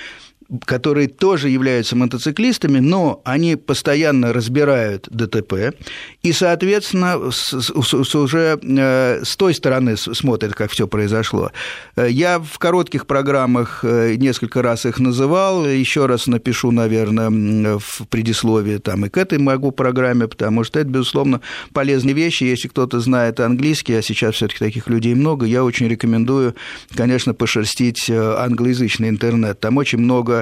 которые 0.64 1.08
тоже 1.08 1.48
являются 1.48 1.96
мотоциклистами, 1.96 2.78
но 2.78 3.22
они 3.24 3.56
постоянно 3.56 4.32
разбирают 4.32 5.08
ДТП, 5.10 5.74
и, 6.22 6.32
соответственно, 6.32 7.30
с, 7.30 7.52
с, 7.52 8.14
уже 8.14 8.58
э, 8.62 9.22
с 9.24 9.36
той 9.36 9.54
стороны 9.54 9.96
смотрят, 9.96 10.54
как 10.54 10.70
все 10.70 10.86
произошло. 10.86 11.50
Э, 11.96 12.08
я 12.10 12.38
в 12.38 12.58
коротких 12.58 13.06
программах 13.06 13.80
э, 13.82 14.14
несколько 14.16 14.62
раз 14.62 14.84
их 14.84 14.98
называл, 14.98 15.66
еще 15.66 16.06
раз 16.06 16.26
напишу, 16.26 16.70
наверное, 16.70 17.30
в 17.78 18.06
предисловии 18.08 18.78
там 18.78 19.06
и 19.06 19.08
к 19.08 19.16
этой 19.16 19.38
могу 19.38 19.72
программе, 19.72 20.28
потому 20.28 20.64
что 20.64 20.80
это, 20.80 20.90
безусловно, 20.90 21.40
полезные 21.72 22.14
вещи. 22.14 22.44
Если 22.44 22.68
кто-то 22.68 23.00
знает 23.00 23.40
английский, 23.40 23.94
а 23.94 24.02
сейчас 24.02 24.34
все 24.34 24.48
таки 24.48 24.58
таких 24.58 24.88
людей 24.88 25.14
много, 25.14 25.46
я 25.46 25.64
очень 25.64 25.88
рекомендую, 25.88 26.54
конечно, 26.94 27.34
пошерстить 27.34 28.10
англоязычный 28.10 29.08
интернет. 29.08 29.60
Там 29.60 29.76
очень 29.76 29.98
много 29.98 30.41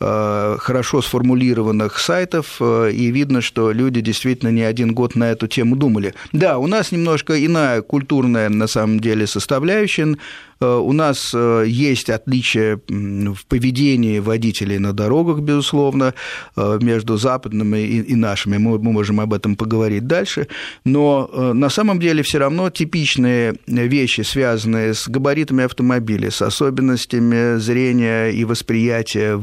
хорошо 0.00 1.02
сформулированных 1.02 1.98
сайтов, 1.98 2.56
э, 2.60 2.90
и 2.92 3.10
видно, 3.10 3.40
что 3.40 3.72
люди 3.72 4.00
действительно 4.00 4.50
не 4.50 4.62
один 4.62 4.94
год 4.94 5.16
на 5.16 5.30
эту 5.30 5.48
тему 5.48 5.76
думали. 5.76 6.14
Да, 6.32 6.58
у 6.58 6.66
нас 6.66 6.92
немножко 6.92 7.44
иная 7.44 7.82
культурная, 7.82 8.48
на 8.48 8.66
самом 8.66 9.00
деле, 9.00 9.26
составляющая, 9.26 10.16
Э, 10.60 10.76
у 10.76 10.92
нас 10.92 11.32
э, 11.34 11.64
есть 11.66 12.10
отличия 12.10 12.80
в 12.88 13.46
поведении 13.46 14.18
водителей 14.18 14.78
на 14.78 14.92
дорогах, 14.92 15.40
безусловно, 15.40 16.14
э, 16.56 16.78
между 16.82 17.16
западными 17.16 17.78
и 17.78 18.14
нашими. 18.14 18.56
Мы 18.58 18.78
можем 18.78 19.20
об 19.20 19.34
этом 19.34 19.56
поговорить 19.56 20.06
дальше. 20.06 20.48
Но 20.84 21.28
на 21.54 21.68
самом 21.68 22.00
деле 22.00 22.22
все 22.22 22.38
равно 22.38 22.70
типичные 22.70 23.54
вещи, 23.66 24.22
связанные 24.22 24.94
с 24.94 25.08
габаритами 25.08 25.64
автомобиля, 25.64 26.30
с 26.30 26.42
особенностями 26.42 27.58
зрения 27.58 28.28
и 28.28 28.44
восприятия 28.44 29.36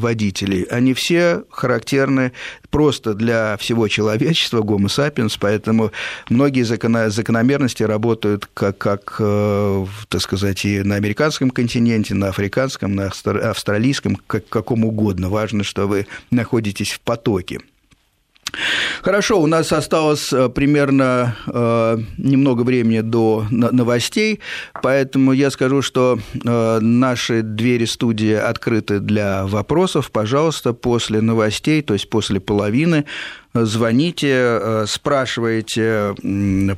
водителей, 0.46 0.64
они 0.64 0.94
все 0.94 1.44
характерны 1.50 2.32
просто 2.70 3.14
для 3.14 3.58
всего 3.58 3.88
человечества, 3.88 4.62
гомо 4.62 4.88
sapiens, 4.88 5.38
поэтому 5.40 5.92
многие 6.30 6.64
закономерности 6.64 7.84
работают 7.84 8.48
как, 8.54 8.78
как 8.78 9.16
так 9.18 10.22
сказать, 10.22 10.66
и 10.66 10.82
на 10.82 10.96
американском 10.96 11.50
континенте, 11.50 12.14
на 12.14 12.30
африканском, 12.30 12.96
на 12.96 13.12
австралийском, 13.26 14.18
как, 14.28 14.48
каком 14.48 14.86
угодно. 14.86 15.30
Важно, 15.30 15.64
что 15.64 15.88
вы 15.88 16.08
находитесь 16.32 16.92
в 16.92 17.00
потоке. 17.00 17.60
Хорошо, 19.02 19.42
у 19.42 19.48
нас 19.48 19.72
осталось 19.72 20.32
э, 20.34 20.50
примерно 20.50 21.36
э, 21.48 21.98
немного 22.18 22.64
времени 22.64 23.02
до 23.02 23.46
новостей, 23.52 24.40
поэтому 24.82 25.34
я 25.34 25.52
скажу, 25.52 25.82
что 25.82 26.20
э, 26.34 26.80
наши 26.80 27.42
двери 27.42 27.86
студии 27.86 28.34
открыты 28.34 29.00
для 29.00 29.46
вопросов. 29.46 30.12
Пожалуйста, 30.12 30.74
после 30.74 31.22
новостей, 31.22 31.82
то 31.82 31.94
есть 31.94 32.10
после 32.10 32.40
половины, 32.40 33.06
звоните, 33.64 34.28
э, 34.30 34.86
спрашиваете 34.88 36.16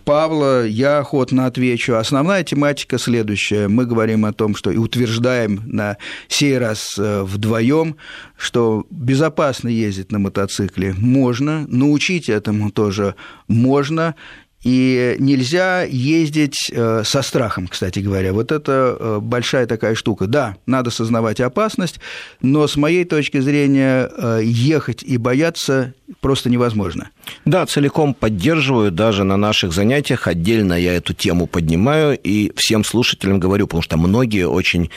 Павла, 0.05 0.65
я 0.65 0.99
охотно 0.99 1.47
отвечу. 1.47 1.95
Основная 1.95 2.43
тематика 2.43 2.99
следующая. 2.99 3.67
Мы 3.67 3.85
говорим 3.85 4.25
о 4.25 4.33
том, 4.33 4.55
что 4.55 4.69
и 4.69 4.77
утверждаем 4.77 5.61
на 5.65 5.97
сей 6.27 6.57
раз 6.57 6.95
э, 6.99 7.23
вдвоем, 7.23 7.97
что 8.37 8.85
безопасно 8.91 9.69
ездить 9.69 10.11
на 10.11 10.19
мотоцикле 10.19 10.93
можно, 10.97 11.65
научить 11.67 12.29
этому 12.29 12.69
тоже 12.69 13.15
можно, 13.47 14.15
и 14.67 15.15
нельзя 15.19 15.83
ездить 15.83 16.69
э, 16.73 17.03
со 17.05 17.21
страхом, 17.21 17.69
кстати 17.69 17.99
говоря. 17.99 18.33
Вот 18.33 18.51
это 18.51 18.97
э, 18.99 19.19
большая 19.21 19.65
такая 19.65 19.95
штука. 19.95 20.27
Да, 20.27 20.57
надо 20.65 20.91
сознавать 20.91 21.39
опасность, 21.39 22.01
но 22.41 22.67
с 22.67 22.75
моей 22.75 23.05
точки 23.05 23.39
зрения 23.39 24.11
э, 24.17 24.41
ехать 24.43 25.03
и 25.03 25.15
бояться 25.15 25.93
просто 26.19 26.49
невозможно. 26.49 27.11
Да, 27.45 27.65
целиком 27.65 28.13
поддерживаю, 28.13 28.91
даже 28.91 29.23
на 29.23 29.37
наших 29.37 29.71
занятиях 29.71 30.27
отдельно 30.27 30.73
я 30.73 30.95
эту 30.95 31.13
тему 31.13 31.47
поднимаю 31.47 32.19
и 32.21 32.51
всем 32.57 32.83
слушателям 32.83 33.39
говорю, 33.39 33.67
потому 33.67 33.81
что 33.81 33.95
многие 33.95 34.47
очень 34.47 34.89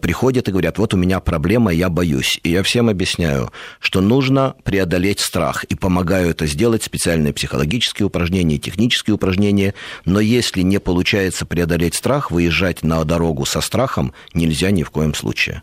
приходят 0.00 0.48
и 0.48 0.50
говорят, 0.50 0.78
вот 0.78 0.94
у 0.94 0.96
меня 0.96 1.20
проблема, 1.20 1.72
я 1.72 1.88
боюсь. 1.88 2.40
И 2.42 2.50
я 2.50 2.62
всем 2.62 2.88
объясняю, 2.88 3.52
что 3.80 4.00
нужно 4.00 4.54
преодолеть 4.64 5.20
страх, 5.20 5.64
и 5.64 5.74
помогаю 5.74 6.30
это 6.30 6.46
сделать 6.46 6.82
специальные 6.82 7.32
психологические 7.32 8.06
упражнения, 8.06 8.58
технические 8.58 9.03
физические 9.04 9.14
упражнения, 9.14 9.74
но 10.04 10.20
если 10.20 10.62
не 10.62 10.80
получается 10.80 11.46
преодолеть 11.46 11.94
страх, 11.94 12.30
выезжать 12.30 12.82
на 12.82 13.04
дорогу 13.04 13.44
со 13.44 13.60
страхом 13.60 14.12
нельзя 14.34 14.70
ни 14.70 14.82
в 14.82 14.90
коем 14.90 15.14
случае. 15.14 15.62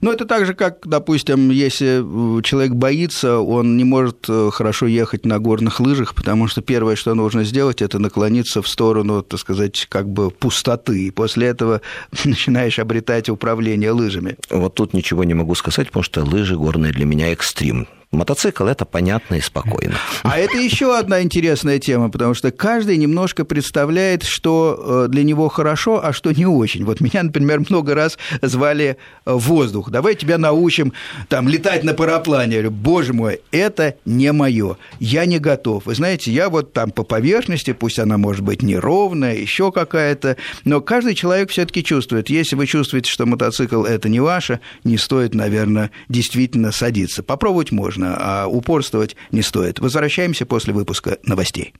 Ну, 0.00 0.12
это 0.12 0.24
так 0.24 0.46
же, 0.46 0.54
как, 0.54 0.86
допустим, 0.86 1.50
если 1.50 2.02
человек 2.42 2.72
боится, 2.72 3.38
он 3.38 3.76
не 3.76 3.84
может 3.84 4.26
э, 4.28 4.50
хорошо 4.52 4.86
ехать 4.86 5.24
на 5.24 5.38
горных 5.38 5.80
лыжах, 5.80 6.14
потому 6.14 6.48
что 6.48 6.60
первое, 6.60 6.96
что 6.96 7.14
нужно 7.14 7.44
сделать, 7.44 7.82
это 7.82 7.98
наклониться 7.98 8.60
в 8.60 8.68
сторону, 8.68 9.22
так 9.22 9.40
сказать, 9.40 9.86
как 9.88 10.08
бы 10.08 10.30
пустоты, 10.30 11.06
и 11.06 11.10
после 11.10 11.46
этого 11.46 11.80
начинаешь 12.24 12.78
обретать 12.78 13.28
управление 13.28 13.92
лыжами. 13.92 14.36
Вот 14.50 14.74
тут 14.74 14.94
ничего 14.94 15.24
не 15.24 15.34
могу 15.34 15.54
сказать, 15.54 15.86
потому 15.88 16.02
что 16.02 16.24
лыжи 16.24 16.56
горные 16.56 16.92
для 16.92 17.06
меня 17.06 17.32
экстрим 17.32 17.86
Мотоцикл 18.12 18.66
это 18.66 18.84
понятно 18.84 19.36
и 19.36 19.40
спокойно. 19.40 19.94
А 20.22 20.38
это 20.38 20.58
еще 20.58 20.98
одна 20.98 21.22
интересная 21.22 21.78
тема, 21.78 22.10
потому 22.10 22.34
что 22.34 22.50
каждый 22.50 22.98
немножко 22.98 23.46
представляет, 23.46 24.22
что 24.22 25.06
э, 25.06 25.08
для 25.08 25.24
него 25.24 25.48
хорошо, 25.48 26.04
а 26.04 26.12
что 26.12 26.30
не 26.30 26.44
очень. 26.44 26.84
Вот 26.84 27.00
меня, 27.00 27.22
например, 27.22 27.64
много 27.70 27.94
раз 27.94 28.18
звали 28.42 28.98
в 29.24 29.38
воздух. 29.38 29.88
Давай 29.90 30.14
тебя 30.14 30.36
научим 30.36 30.92
там 31.30 31.48
летать 31.48 31.84
на 31.84 31.94
параплане. 31.94 32.56
Я 32.56 32.62
говорю, 32.62 32.76
боже 32.76 33.14
мой, 33.14 33.40
это 33.50 33.94
не 34.04 34.30
мое. 34.32 34.76
Я 35.00 35.24
не 35.24 35.38
готов. 35.38 35.86
Вы 35.86 35.94
знаете, 35.94 36.30
я 36.32 36.50
вот 36.50 36.74
там 36.74 36.90
по 36.90 37.04
поверхности, 37.04 37.72
пусть 37.72 37.98
она 37.98 38.18
может 38.18 38.42
быть 38.42 38.62
неровная, 38.62 39.36
еще 39.36 39.72
какая-то, 39.72 40.36
но 40.66 40.82
каждый 40.82 41.14
человек 41.14 41.48
все-таки 41.48 41.82
чувствует. 41.82 42.28
Если 42.28 42.56
вы 42.56 42.66
чувствуете, 42.66 43.10
что 43.10 43.24
мотоцикл 43.24 43.84
это 43.84 44.10
не 44.10 44.20
ваше, 44.20 44.60
не 44.84 44.98
стоит, 44.98 45.34
наверное, 45.34 45.90
действительно 46.10 46.72
садиться. 46.72 47.22
Попробовать 47.22 47.72
можно 47.72 48.01
можно, 48.02 48.16
а 48.18 48.46
упорствовать 48.46 49.16
не 49.30 49.42
стоит. 49.42 49.78
Возвращаемся 49.78 50.46
после 50.46 50.72
выпуска 50.72 51.18
новостей. 51.24 51.74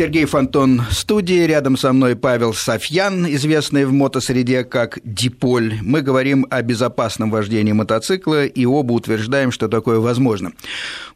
Сергей 0.00 0.24
Фонтон 0.24 0.80
студии. 0.90 1.44
Рядом 1.44 1.76
со 1.76 1.92
мной 1.92 2.16
Павел 2.16 2.54
Софьян, 2.54 3.26
известный 3.34 3.84
в 3.84 3.92
мотосреде 3.92 4.64
как 4.64 4.98
Диполь. 5.04 5.74
Мы 5.82 6.00
говорим 6.00 6.46
о 6.48 6.62
безопасном 6.62 7.30
вождении 7.30 7.72
мотоцикла 7.72 8.46
и 8.46 8.64
оба 8.64 8.92
утверждаем, 8.92 9.52
что 9.52 9.68
такое 9.68 9.98
возможно. 9.98 10.52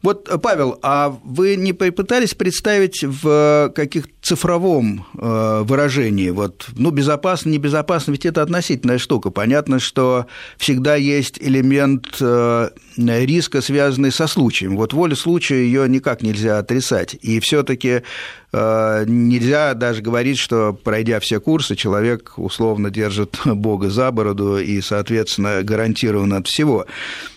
Вот, 0.03 0.29
Павел, 0.39 0.77
а 0.83 1.17
вы 1.23 1.55
не 1.55 1.73
попытались 1.73 2.35
представить 2.35 3.03
в 3.03 3.71
каких 3.73 4.05
цифровом 4.21 5.07
э, 5.17 5.63
выражении, 5.63 6.29
вот, 6.29 6.67
ну, 6.75 6.91
безопасно, 6.91 7.49
небезопасно, 7.49 8.11
ведь 8.11 8.27
это 8.27 8.43
относительная 8.43 8.99
штука. 8.99 9.31
Понятно, 9.31 9.79
что 9.79 10.27
всегда 10.57 10.95
есть 10.95 11.39
элемент 11.41 12.17
э, 12.21 12.69
риска, 12.97 13.61
связанный 13.61 14.11
со 14.11 14.27
случаем. 14.27 14.77
Вот 14.77 14.93
воля 14.93 15.15
случая 15.15 15.63
ее 15.63 15.89
никак 15.89 16.21
нельзя 16.21 16.59
отрицать. 16.59 17.15
И 17.21 17.39
все-таки 17.39 18.03
Э, 18.44 18.44
нельзя 19.07 19.73
даже 19.73 20.01
говорить, 20.01 20.37
что, 20.37 20.73
пройдя 20.73 21.19
все 21.19 21.39
курсы, 21.39 21.75
человек 21.75 22.33
условно 22.37 22.89
держит 22.89 23.37
Бога 23.45 23.89
за 23.89 24.11
бороду 24.11 24.57
и, 24.57 24.81
соответственно, 24.81 25.63
гарантирован 25.63 26.33
от 26.33 26.47
всего. 26.47 26.85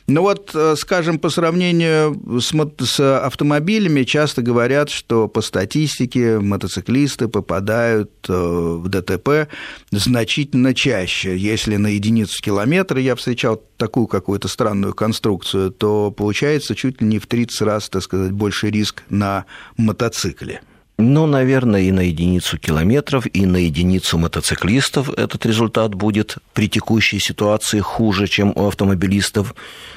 Ну 0.09 0.23
вот, 0.23 0.53
э, 0.55 0.75
скажем, 0.79 1.19
по 1.19 1.29
сравнению 1.29 2.41
с, 2.41 2.55
с 2.87 3.19
автомобилями, 3.19 4.05
часто 4.05 4.41
говорят, 4.41 4.89
что 4.89 5.29
по 5.29 5.43
статистике 5.43 6.39
мотоциклисты 6.39 7.29
попадают 7.29 8.11
э, 8.27 8.33
в 8.33 8.89
ДТП 8.89 9.51
значительно 9.91 10.73
чаще. 10.73 11.37
Если 11.37 11.77
на 11.77 11.89
единицу 11.89 12.43
километра 12.43 12.99
я 12.99 13.17
встречал 13.17 13.63
такую 13.77 14.07
какую-то 14.07 14.49
странную 14.49 14.95
конструкцию, 14.95 15.73
то 15.73 16.11
получается 16.11 16.75
чуть 16.75 17.03
ли 17.03 17.07
не 17.07 17.19
в 17.19 17.27
30 17.27 17.61
раз, 17.61 17.91
так 17.91 18.03
сказать, 18.03 18.33
больше 18.33 18.71
риск 18.71 19.03
на 19.11 19.45
мотоцикле. 19.77 20.63
Ну, 21.01 21.27
наверное, 21.27 21.83
и 21.83 21.93
на 21.93 22.01
единицу 22.01 22.59
километров, 22.59 23.25
и 23.33 23.47
на 23.47 23.59
единицу 23.59 24.19
мотоциклистов 24.19 25.09
этот 25.11 25.47
результат 25.47 25.95
будет 25.95 26.39
при 26.55 26.69
текущей 26.69 27.21
ситуации 27.21 27.79
хуже, 27.79 28.27
чем 28.27 28.53
у 28.57 28.67
автомобилистов. 28.67 29.55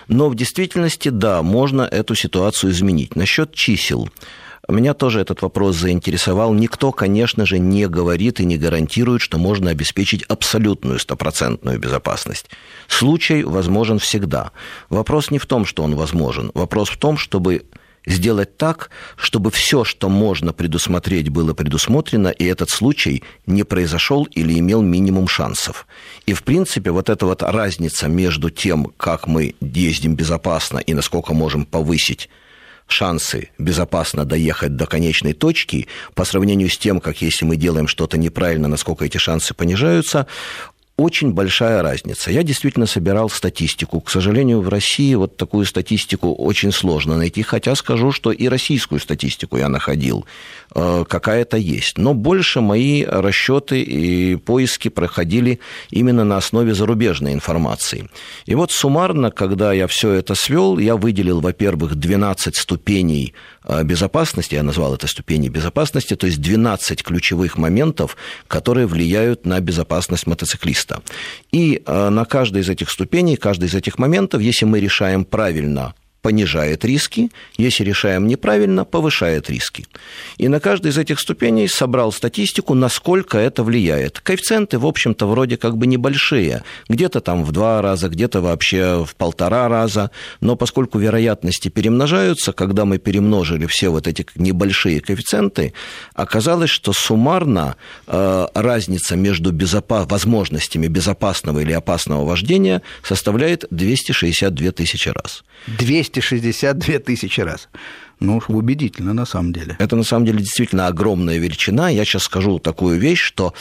Но 0.07 0.29
в 0.29 0.35
действительности, 0.35 1.09
да, 1.09 1.41
можно 1.41 1.81
эту 1.81 2.13
ситуацию 2.13 2.71
изменить. 2.71 3.15
Насчет 3.15 3.55
чисел. 3.55 4.09
Меня 4.69 4.93
тоже 4.93 5.21
этот 5.21 5.41
вопрос 5.41 5.75
заинтересовал. 5.75 6.53
Никто, 6.53 6.91
конечно 6.91 7.47
же, 7.47 7.57
не 7.57 7.87
говорит 7.87 8.39
и 8.39 8.45
не 8.45 8.59
гарантирует, 8.59 9.23
что 9.23 9.39
можно 9.39 9.71
обеспечить 9.71 10.21
абсолютную 10.25 10.99
стопроцентную 10.99 11.79
безопасность. 11.79 12.51
Случай 12.87 13.43
возможен 13.43 13.97
всегда. 13.97 14.51
Вопрос 14.89 15.31
не 15.31 15.39
в 15.39 15.47
том, 15.47 15.65
что 15.65 15.81
он 15.81 15.95
возможен. 15.95 16.51
Вопрос 16.53 16.89
в 16.89 16.97
том, 16.97 17.17
чтобы 17.17 17.63
сделать 18.05 18.57
так, 18.57 18.89
чтобы 19.15 19.51
все, 19.51 19.83
что 19.83 20.09
можно 20.09 20.53
предусмотреть, 20.53 21.29
было 21.29 21.53
предусмотрено, 21.53 22.29
и 22.29 22.45
этот 22.45 22.69
случай 22.69 23.23
не 23.45 23.63
произошел 23.63 24.25
или 24.25 24.57
имел 24.59 24.81
минимум 24.81 25.27
шансов. 25.27 25.87
И, 26.25 26.33
в 26.33 26.43
принципе, 26.43 26.91
вот 26.91 27.09
эта 27.09 27.25
вот 27.25 27.43
разница 27.43 28.07
между 28.07 28.49
тем, 28.49 28.91
как 28.97 29.27
мы 29.27 29.55
ездим 29.61 30.15
безопасно 30.15 30.79
и 30.79 30.93
насколько 30.93 31.33
можем 31.33 31.65
повысить 31.65 32.29
шансы 32.91 33.49
безопасно 33.57 34.25
доехать 34.25 34.75
до 34.75 34.85
конечной 34.85 35.33
точки 35.33 35.87
по 36.13 36.25
сравнению 36.25 36.69
с 36.69 36.77
тем, 36.77 36.99
как 36.99 37.21
если 37.21 37.45
мы 37.45 37.55
делаем 37.55 37.87
что-то 37.87 38.17
неправильно, 38.17 38.67
насколько 38.67 39.05
эти 39.05 39.17
шансы 39.17 39.53
понижаются, 39.53 40.27
очень 41.01 41.33
большая 41.33 41.81
разница. 41.81 42.31
Я 42.31 42.43
действительно 42.43 42.85
собирал 42.85 43.29
статистику. 43.29 44.01
К 44.01 44.09
сожалению, 44.09 44.61
в 44.61 44.69
России 44.69 45.15
вот 45.15 45.37
такую 45.37 45.65
статистику 45.65 46.33
очень 46.33 46.71
сложно 46.71 47.17
найти, 47.17 47.41
хотя 47.41 47.75
скажу, 47.75 48.11
что 48.11 48.31
и 48.31 48.47
российскую 48.47 48.99
статистику 48.99 49.57
я 49.57 49.69
находил. 49.69 50.25
Э, 50.73 51.03
какая-то 51.07 51.57
есть. 51.57 51.97
Но 51.97 52.13
больше 52.13 52.61
мои 52.61 53.03
расчеты 53.03 53.81
и 53.81 54.37
поиски 54.37 54.87
проходили 54.87 55.59
именно 55.89 56.23
на 56.23 56.37
основе 56.37 56.73
зарубежной 56.73 57.33
информации. 57.33 58.09
И 58.45 58.55
вот 58.55 58.71
суммарно, 58.71 59.31
когда 59.31 59.73
я 59.73 59.87
все 59.87 60.11
это 60.13 60.35
свел, 60.35 60.77
я 60.77 60.95
выделил, 60.95 61.41
во-первых, 61.41 61.95
12 61.95 62.55
ступеней 62.55 63.33
э, 63.65 63.83
безопасности, 63.83 64.55
я 64.55 64.63
назвал 64.63 64.95
это 64.95 65.07
ступени 65.07 65.49
безопасности, 65.49 66.15
то 66.15 66.27
есть 66.27 66.39
12 66.41 67.03
ключевых 67.03 67.57
моментов, 67.57 68.15
которые 68.47 68.87
влияют 68.87 69.45
на 69.45 69.59
безопасность 69.59 70.25
мотоциклиста. 70.25 70.90
И 71.51 71.81
э, 71.85 72.09
на 72.09 72.25
каждой 72.25 72.61
из 72.61 72.69
этих 72.69 72.89
ступеней, 72.89 73.37
каждый 73.37 73.65
из 73.65 73.75
этих 73.75 73.99
моментов, 73.99 74.41
если 74.41 74.65
мы 74.65 74.79
решаем 74.79 75.25
правильно 75.25 75.93
понижает 76.21 76.85
риски, 76.85 77.31
если 77.57 77.83
решаем 77.83 78.27
неправильно, 78.27 78.85
повышает 78.85 79.49
риски. 79.49 79.85
И 80.37 80.47
на 80.47 80.59
каждой 80.59 80.91
из 80.91 80.97
этих 80.97 81.19
ступеней 81.19 81.67
собрал 81.67 82.11
статистику, 82.11 82.73
насколько 82.73 83.37
это 83.37 83.63
влияет. 83.63 84.19
Коэффициенты, 84.19 84.77
в 84.77 84.85
общем-то, 84.85 85.25
вроде 85.25 85.57
как 85.57 85.77
бы 85.77 85.87
небольшие, 85.87 86.63
где-то 86.89 87.21
там 87.21 87.43
в 87.43 87.51
два 87.51 87.81
раза, 87.81 88.09
где-то 88.09 88.41
вообще 88.41 89.03
в 89.05 89.15
полтора 89.15 89.67
раза, 89.67 90.11
но 90.39 90.55
поскольку 90.55 90.99
вероятности 90.99 91.69
перемножаются, 91.69 92.53
когда 92.53 92.85
мы 92.85 92.97
перемножили 92.97 93.65
все 93.65 93.89
вот 93.89 94.07
эти 94.07 94.25
небольшие 94.35 95.01
коэффициенты, 95.01 95.73
оказалось, 96.13 96.69
что 96.69 96.93
суммарно 96.93 97.75
э, 98.07 98.47
разница 98.53 99.15
между 99.15 99.51
безопа- 99.51 100.07
возможностями 100.07 100.87
безопасного 100.87 101.59
или 101.59 101.71
опасного 101.71 102.25
вождения 102.25 102.81
составляет 103.03 103.65
262 103.71 104.71
тысячи 104.71 105.09
раз. 105.09 105.43
262 106.11 106.99
тысячи 106.99 107.41
раз. 107.41 107.69
Ну, 108.19 108.37
уж 108.37 108.49
убедительно, 108.49 109.13
на 109.13 109.25
самом 109.25 109.53
деле. 109.53 109.75
Это, 109.79 109.95
на 109.95 110.03
самом 110.03 110.25
деле, 110.25 110.39
действительно 110.39 110.87
огромная 110.87 111.37
величина. 111.37 111.89
Я 111.89 112.05
сейчас 112.05 112.23
скажу 112.23 112.59
такую 112.59 112.99
вещь, 112.99 113.21
что 113.21 113.53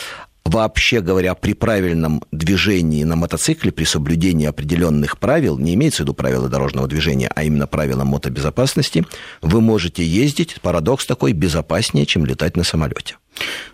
вообще 0.44 1.00
говоря, 1.00 1.34
при 1.34 1.54
правильном 1.54 2.22
движении 2.32 3.04
на 3.04 3.16
мотоцикле, 3.16 3.72
при 3.72 3.84
соблюдении 3.84 4.46
определенных 4.46 5.18
правил, 5.18 5.58
не 5.58 5.74
имеется 5.74 6.02
в 6.02 6.04
виду 6.04 6.14
правила 6.14 6.48
дорожного 6.48 6.88
движения, 6.88 7.30
а 7.34 7.44
именно 7.44 7.66
правила 7.66 8.04
мотобезопасности, 8.04 9.04
вы 9.42 9.60
можете 9.60 10.04
ездить, 10.04 10.56
парадокс 10.60 11.06
такой, 11.06 11.32
безопаснее, 11.32 12.06
чем 12.06 12.26
летать 12.26 12.56
на 12.56 12.64
самолете. 12.64 13.16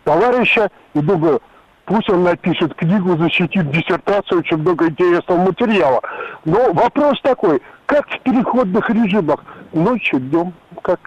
товарища 0.05 0.71
и 0.95 1.01
думаю, 1.01 1.43
пусть 1.85 2.09
он 2.09 2.23
напишет 2.23 2.75
книгу, 2.75 3.19
защитит 3.19 3.71
диссертацию, 3.71 4.41
очень 4.41 4.57
много 4.57 4.89
интересного 4.89 5.39
материала. 5.39 6.01
Но 6.47 6.73
вопрос 6.73 7.21
такой, 7.23 7.61
как 7.85 8.09
в 8.09 8.19
переходных 8.21 8.89
режимах, 8.89 9.45
ночью, 9.75 10.21
днем, 10.21 10.55
как 10.81 10.99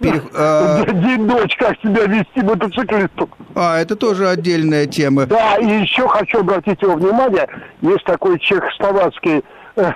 Перех... 0.00 0.24
А... 0.34 0.84
День-ночь, 0.84 1.56
как 1.56 1.78
себя 1.80 2.04
вести 2.06 2.42
мотоциклисту. 2.42 3.28
А, 3.54 3.78
это 3.78 3.96
тоже 3.96 4.28
отдельная 4.28 4.86
тема. 4.86 5.26
Да, 5.26 5.56
и 5.56 5.66
еще 5.66 6.06
хочу 6.08 6.40
обратить 6.40 6.82
его 6.82 6.94
внимание, 6.94 7.48
есть 7.80 8.04
такой 8.04 8.38
чехословацкий 8.38 9.42
э, 9.76 9.92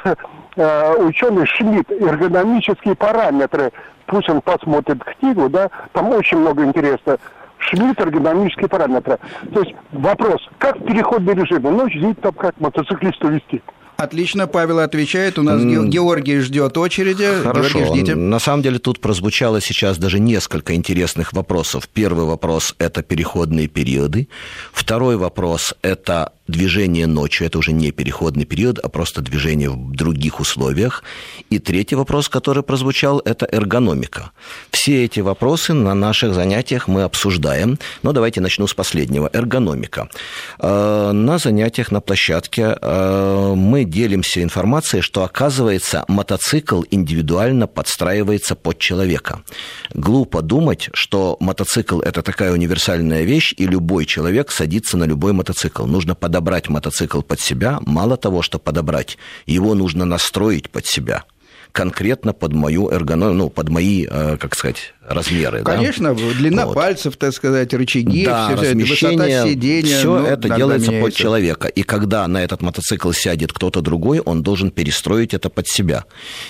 э, 0.56 0.94
ученый 0.98 1.46
Шмидт, 1.46 1.90
эргономические 1.90 2.94
параметры. 2.94 3.72
Пусть 4.06 4.28
он 4.28 4.40
посмотрит 4.40 5.02
книгу, 5.04 5.48
да, 5.48 5.70
там 5.92 6.08
очень 6.10 6.38
много 6.38 6.64
интересного. 6.64 7.18
Шмидт, 7.58 8.00
эргономические 8.00 8.68
параметры. 8.68 9.18
То 9.52 9.60
есть 9.60 9.74
вопрос, 9.92 10.40
как 10.58 10.76
в 10.78 10.84
переходный 10.84 11.34
режим, 11.34 11.62
ночь, 11.62 11.92
день, 11.92 12.14
там 12.14 12.32
как 12.32 12.58
мотоциклисту 12.58 13.28
вести. 13.28 13.62
Отлично, 14.00 14.46
Павел 14.46 14.78
отвечает. 14.78 15.38
У 15.38 15.42
нас. 15.42 15.62
Георгий 15.62 16.40
ждет 16.40 16.78
очереди. 16.78 17.28
Хорошо. 17.42 17.78
Георгий, 17.78 18.00
ждите. 18.00 18.14
На 18.14 18.38
самом 18.38 18.62
деле 18.62 18.78
тут 18.78 19.00
прозвучало 19.00 19.60
сейчас 19.60 19.98
даже 19.98 20.18
несколько 20.18 20.74
интересных 20.74 21.32
вопросов. 21.32 21.88
Первый 21.92 22.24
вопрос– 22.24 22.74
это 22.78 23.02
переходные 23.02 23.68
периоды. 23.68 24.28
Второй 24.72 25.16
вопрос– 25.16 25.74
это 25.82 26.32
движение 26.50 27.06
ночью, 27.06 27.46
это 27.46 27.58
уже 27.58 27.72
не 27.72 27.92
переходный 27.92 28.44
период, 28.44 28.78
а 28.78 28.88
просто 28.88 29.22
движение 29.22 29.70
в 29.70 29.92
других 29.92 30.40
условиях. 30.40 31.02
И 31.50 31.58
третий 31.58 31.96
вопрос, 31.96 32.28
который 32.28 32.62
прозвучал, 32.62 33.20
это 33.24 33.46
эргономика. 33.50 34.30
Все 34.70 35.04
эти 35.04 35.20
вопросы 35.20 35.72
на 35.72 35.94
наших 35.94 36.34
занятиях 36.34 36.88
мы 36.88 37.02
обсуждаем, 37.02 37.78
но 38.02 38.12
давайте 38.12 38.40
начну 38.40 38.66
с 38.66 38.74
последнего. 38.74 39.30
Эргономика. 39.32 40.08
Э, 40.58 41.12
на 41.12 41.38
занятиях 41.38 41.92
на 41.92 42.00
площадке 42.00 42.76
э, 42.80 43.54
мы 43.56 43.84
делимся 43.84 44.42
информацией, 44.42 45.02
что, 45.02 45.22
оказывается, 45.22 46.04
мотоцикл 46.08 46.82
индивидуально 46.90 47.66
подстраивается 47.66 48.54
под 48.54 48.78
человека. 48.78 49.42
Глупо 49.94 50.42
думать, 50.42 50.90
что 50.92 51.36
мотоцикл– 51.40 52.00
это 52.02 52.22
такая 52.22 52.52
универсальная 52.52 53.22
вещь, 53.22 53.54
и 53.56 53.66
любой 53.66 54.06
человек 54.06 54.50
садится 54.50 54.96
на 54.96 55.04
любой 55.04 55.32
мотоцикл. 55.32 55.86
Нужно 55.86 56.14
подобрать 56.14 56.39
подобрать 56.40 56.70
мотоцикл 56.70 57.20
под 57.20 57.38
себя, 57.38 57.80
мало 57.84 58.16
того, 58.16 58.40
что 58.40 58.58
подобрать, 58.58 59.18
его 59.44 59.74
нужно 59.74 60.06
настроить 60.06 60.70
под 60.70 60.86
себя 60.86 61.24
конкретно 61.72 62.32
под 62.32 62.52
мою 62.52 62.90
эргономию, 62.90 63.34
ну, 63.34 63.50
под 63.50 63.68
мои, 63.68 64.06
э, 64.08 64.36
как 64.38 64.54
сказать, 64.54 64.94
размеры. 65.06 65.62
Конечно, 65.62 66.14
да? 66.14 66.22
длина 66.34 66.66
вот. 66.66 66.74
пальцев, 66.74 67.16
так 67.16 67.32
сказать, 67.32 67.72
рычаги, 67.74 68.24
да, 68.24 68.46
все, 68.46 68.56
размещение, 68.56 69.18
высота 69.18 69.48
сидения. 69.48 69.98
Все 69.98 70.18
ну, 70.18 70.26
это 70.26 70.48
делается 70.48 70.90
меняется. 70.90 71.10
под 71.10 71.14
человека. 71.14 71.68
И 71.68 71.82
когда 71.82 72.26
на 72.28 72.42
этот 72.42 72.62
мотоцикл 72.62 73.12
сядет 73.12 73.52
кто-то 73.52 73.80
другой, 73.80 74.20
он 74.20 74.42
должен 74.42 74.70
перестроить 74.70 75.34
это 75.34 75.48
под 75.48 75.68
себя. 75.68 76.04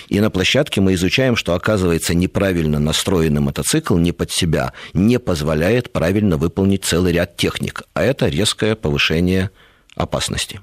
И 0.09 0.20
на 0.20 0.31
площадке 0.31 0.81
мы 0.81 0.94
изучаем, 0.94 1.37
что, 1.37 1.55
оказывается, 1.55 2.14
неправильно 2.14 2.79
настроенный 2.79 3.40
мотоцикл 3.40 3.96
не 3.96 4.12
под 4.12 4.31
себя 4.31 4.72
не 4.94 5.18
позволяет 5.18 5.92
правильно 5.92 6.37
выполнить 6.37 6.85
целый 6.85 7.12
ряд 7.12 7.37
техник. 7.37 7.83
А 7.94 8.03
это 8.03 8.29
резкое 8.29 8.74
повышение 8.74 9.50
опасности. 9.96 10.61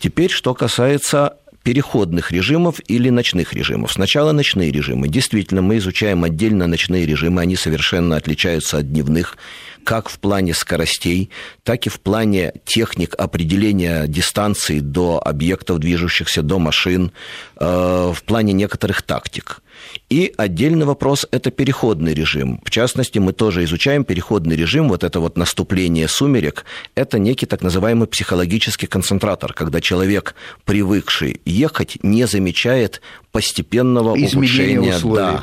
Теперь, 0.00 0.30
что 0.30 0.54
касается 0.54 1.36
переходных 1.62 2.32
режимов 2.32 2.80
или 2.86 3.10
ночных 3.10 3.52
режимов. 3.52 3.92
Сначала 3.92 4.32
ночные 4.32 4.70
режимы. 4.70 5.08
Действительно, 5.08 5.60
мы 5.60 5.76
изучаем 5.76 6.24
отдельно 6.24 6.66
ночные 6.66 7.04
режимы, 7.04 7.42
они 7.42 7.56
совершенно 7.56 8.16
отличаются 8.16 8.78
от 8.78 8.90
дневных, 8.90 9.36
как 9.84 10.08
в 10.08 10.18
плане 10.18 10.54
скоростей, 10.54 11.30
так 11.64 11.86
и 11.86 11.90
в 11.90 12.00
плане 12.00 12.54
техник 12.64 13.14
определения 13.18 14.06
дистанции 14.06 14.80
до 14.80 15.20
объектов, 15.22 15.78
движущихся 15.78 16.42
до 16.42 16.58
машин, 16.58 17.12
э, 17.58 18.12
в 18.14 18.22
плане 18.24 18.54
некоторых 18.54 19.02
тактик. 19.02 19.60
И 20.08 20.32
отдельный 20.38 20.86
вопрос– 20.86 21.26
это 21.30 21.50
переходный 21.50 22.14
режим. 22.14 22.62
В 22.64 22.70
частности, 22.70 23.18
мы 23.18 23.34
тоже 23.34 23.64
изучаем 23.64 24.04
переходный 24.04 24.56
режим, 24.56 24.88
вот 24.88 25.04
это 25.04 25.20
вот 25.20 25.36
наступление 25.36 26.08
сумерек, 26.08 26.64
это 26.94 27.18
некий 27.18 27.44
так 27.44 27.62
называемый 27.62 28.08
психологический 28.08 28.86
концентратор, 28.86 29.52
когда 29.52 29.82
человек, 29.82 30.34
привыкший 30.64 31.42
ехать, 31.44 31.98
не 32.02 32.26
замечает 32.26 33.02
постепенного 33.32 34.16
Изменение 34.16 34.80
улучшения. 34.80 34.96
Условий. 34.96 35.38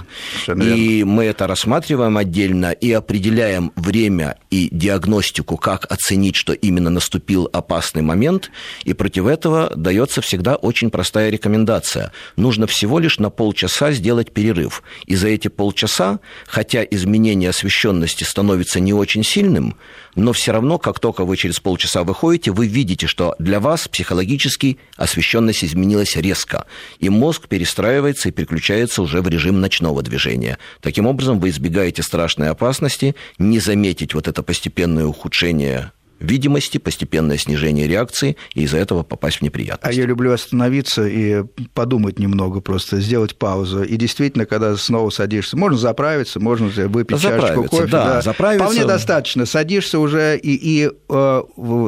Да. 0.48 0.76
И 0.76 1.04
мы 1.04 1.26
это 1.26 1.46
рассматриваем 1.46 2.18
отдельно 2.18 2.72
и 2.72 2.92
определяем 2.92 3.72
время 3.76 4.38
и 4.50 4.70
диагностику, 4.72 5.58
как 5.58 5.86
оценить, 5.92 6.36
что 6.36 6.54
именно 6.54 6.90
наступил 6.90 7.48
опасный 7.54 8.02
момент. 8.02 8.50
И 8.84 8.94
против 8.94 9.28
этого 9.28 9.72
дается 9.76 10.22
всегда 10.22 10.56
очень 10.56 10.90
простая 10.90 11.30
рекомендация. 11.30 12.12
Нужно 12.36 12.66
всего 12.66 12.98
лишь 12.98 13.20
на 13.20 13.30
полчаса 13.30 13.92
сделать 13.92 14.32
перерыв 14.32 14.55
перерыв. 14.56 14.84
И 15.06 15.16
за 15.16 15.28
эти 15.28 15.48
полчаса, 15.48 16.20
хотя 16.48 16.84
изменение 16.84 17.50
освещенности 17.50 18.24
становится 18.24 18.80
не 18.80 18.94
очень 18.94 19.24
сильным, 19.24 19.76
но 20.16 20.32
все 20.32 20.52
равно, 20.54 20.78
как 20.78 21.00
только 21.00 21.26
вы 21.26 21.38
через 21.38 21.60
полчаса 21.60 22.04
выходите, 22.04 22.52
вы 22.52 22.68
видите, 22.68 23.08
что 23.08 23.36
для 23.40 23.60
вас 23.60 23.88
психологически 23.88 24.78
освещенность 24.96 25.64
изменилась 25.64 26.16
резко, 26.16 26.66
и 27.00 27.10
мозг 27.10 27.48
перестраивается 27.48 28.30
и 28.30 28.32
переключается 28.32 29.02
уже 29.02 29.22
в 29.22 29.28
режим 29.28 29.60
ночного 29.60 30.02
движения. 30.02 30.58
Таким 30.82 31.06
образом, 31.06 31.40
вы 31.40 31.50
избегаете 31.50 32.02
страшной 32.02 32.50
опасности 32.50 33.16
не 33.38 33.60
заметить 33.60 34.14
вот 34.14 34.28
это 34.28 34.42
постепенное 34.44 35.06
ухудшение 35.06 35.92
видимости, 36.20 36.78
постепенное 36.78 37.38
снижение 37.38 37.88
реакции, 37.88 38.38
и 38.54 38.64
из-за 38.64 38.78
этого 38.78 39.04
попасть 39.04 39.38
в 39.38 39.42
неприятности. 39.42 39.98
А 39.98 40.00
я 40.00 40.06
люблю 40.06 40.32
остановиться 40.32 41.08
и 41.08 41.44
подумать 41.74 42.20
немного, 42.20 42.62
просто 42.62 43.00
сделать 43.00 43.38
паузу. 43.38 43.84
И 43.84 43.96
действительно, 43.98 44.46
когда 44.46 44.76
снова 44.78 45.10
садишься, 45.10 45.58
можно 45.58 45.78
заправиться, 45.78 46.40
можно 46.40 46.68
выпить 46.88 47.22
чашечку 47.22 47.66
кофе. 47.66 47.88
Да, 47.88 48.06
да. 48.06 48.22
Заправиться. 48.22 48.66
Вполне 48.66 48.86
достаточно. 48.86 49.46
Садишься 49.46 50.00
уже, 50.00 50.38
и, 50.38 50.56
и 50.56 50.92
э, 51.10 51.42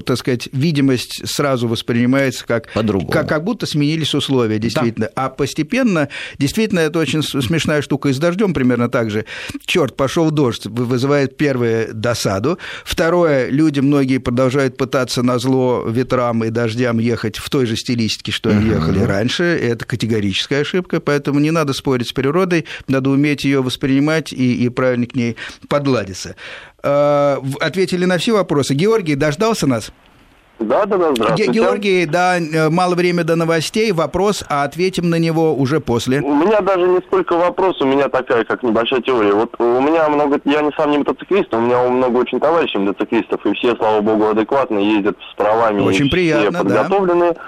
так 0.06 0.18
сказать, 0.18 0.50
видимость 0.52 1.28
сразу 1.28 1.68
воспринимается 1.68 2.46
как, 2.46 2.68
как, 2.74 3.28
как 3.28 3.44
будто 3.44 3.66
сменились 3.66 4.14
условия, 4.14 4.60
действительно. 4.60 5.10
Да. 5.16 5.26
А 5.26 5.30
постепенно, 5.30 6.10
действительно, 6.38 6.80
это 6.80 7.00
очень 7.00 7.24
смешная 7.24 7.82
штука. 7.82 8.10
И 8.10 8.14
с 8.14 8.20
дождем 8.20 8.54
примерно 8.54 8.90
так 8.90 9.10
же. 9.10 9.26
Черт, 9.66 9.96
пошел 9.96 10.32
дождь, 10.32 10.66
вызывает 10.66 11.38
первое 11.38 11.94
досаду. 11.94 12.58
Второе, 12.86 13.50
люди 13.50 13.80
многие 13.80 14.17
многие 14.18 14.20
продолжают 14.20 14.78
пытаться 14.78 15.24
на 15.24 15.40
зло 15.40 15.86
ветрам 15.88 16.44
и 16.44 16.50
дождям 16.50 17.00
ехать 17.00 17.38
в 17.38 17.50
той 17.50 17.66
же 17.66 17.76
стилистике, 17.76 18.32
что 18.32 18.50
они 18.50 18.70
ехали 18.70 19.00
раньше. 19.00 19.44
Это 19.44 19.86
категорическая 19.86 20.62
ошибка, 20.62 21.00
поэтому 21.00 21.40
не 21.40 21.52
надо 21.52 21.74
спорить 21.74 22.08
с 22.08 22.14
природой, 22.14 22.66
надо 22.88 23.10
уметь 23.10 23.46
ее 23.46 23.62
воспринимать 23.62 24.34
и, 24.34 24.66
и 24.66 24.70
правильно 24.70 25.06
к 25.06 25.16
ней 25.16 25.36
подладиться. 25.68 26.36
А, 26.84 27.42
ответили 27.60 28.06
на 28.06 28.18
все 28.18 28.34
вопросы. 28.34 28.74
Георгий, 28.74 29.16
дождался 29.16 29.68
нас? 29.68 29.92
Да, 30.60 30.86
да, 30.86 30.98
да, 30.98 31.12
здравствуйте. 31.14 31.52
Георгий, 31.52 32.06
да, 32.06 32.38
э, 32.38 32.70
мало 32.70 32.96
времени 32.96 33.24
до 33.24 33.36
новостей, 33.36 33.92
вопрос, 33.92 34.44
а 34.50 34.64
ответим 34.64 35.10
на 35.10 35.20
него 35.20 35.54
уже 35.54 35.80
после. 35.80 36.20
У 36.22 36.36
меня 36.36 36.62
даже 36.62 36.88
не 36.88 37.00
столько 37.00 37.34
вопрос, 37.38 37.80
у 37.82 37.86
меня 37.86 38.10
такая, 38.10 38.44
как 38.44 38.64
небольшая 38.64 39.02
теория. 39.02 39.34
Вот 39.34 39.54
у 39.60 39.82
меня 39.82 40.10
много, 40.10 40.40
я 40.46 40.62
не 40.62 40.72
сам 40.76 40.92
не 40.92 40.98
мотоциклист, 40.98 41.54
у 41.54 41.60
меня 41.60 41.88
много 41.88 42.18
очень 42.18 42.40
товарищей 42.40 42.80
мотоциклистов, 42.80 43.46
и 43.46 43.54
все, 43.54 43.76
слава 43.76 44.02
богу, 44.02 44.28
адекватно 44.28 44.80
ездят 44.80 45.16
с 45.32 45.36
правами. 45.36 45.82
Очень 45.82 46.10
приятно, 46.10 46.50
все 46.50 46.60
подготовленные. 46.60 47.34
Да. 47.34 47.42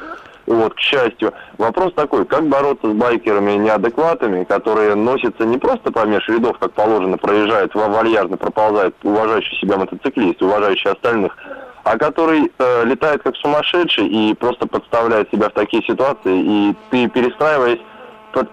Вот, 0.49 0.73
к 0.73 0.79
счастью. 0.79 1.31
Вопрос 1.59 1.93
такой, 1.93 2.25
как 2.25 2.47
бороться 2.47 2.89
с 2.89 2.93
байкерами 2.93 3.51
неадекватами, 3.51 4.43
которые 4.45 4.95
носятся 4.95 5.45
не 5.45 5.59
просто 5.59 5.91
помеж 5.91 6.27
рядов, 6.27 6.57
как 6.57 6.73
положено, 6.73 7.17
проезжают, 7.17 7.75
вальяжно 7.75 8.35
проползает 8.35 8.95
уважающий 9.03 9.59
себя 9.59 9.77
мотоциклист, 9.77 10.41
уважающий 10.41 10.89
остальных, 10.89 11.37
а 11.83 11.97
который 11.97 12.51
э, 12.57 12.85
летает 12.85 13.23
как 13.23 13.35
сумасшедший 13.37 14.07
и 14.07 14.33
просто 14.33 14.67
подставляет 14.67 15.29
себя 15.31 15.49
в 15.49 15.53
такие 15.53 15.83
ситуации, 15.83 16.41
и 16.41 16.75
ты, 16.91 17.07
перестраиваясь, 17.09 17.79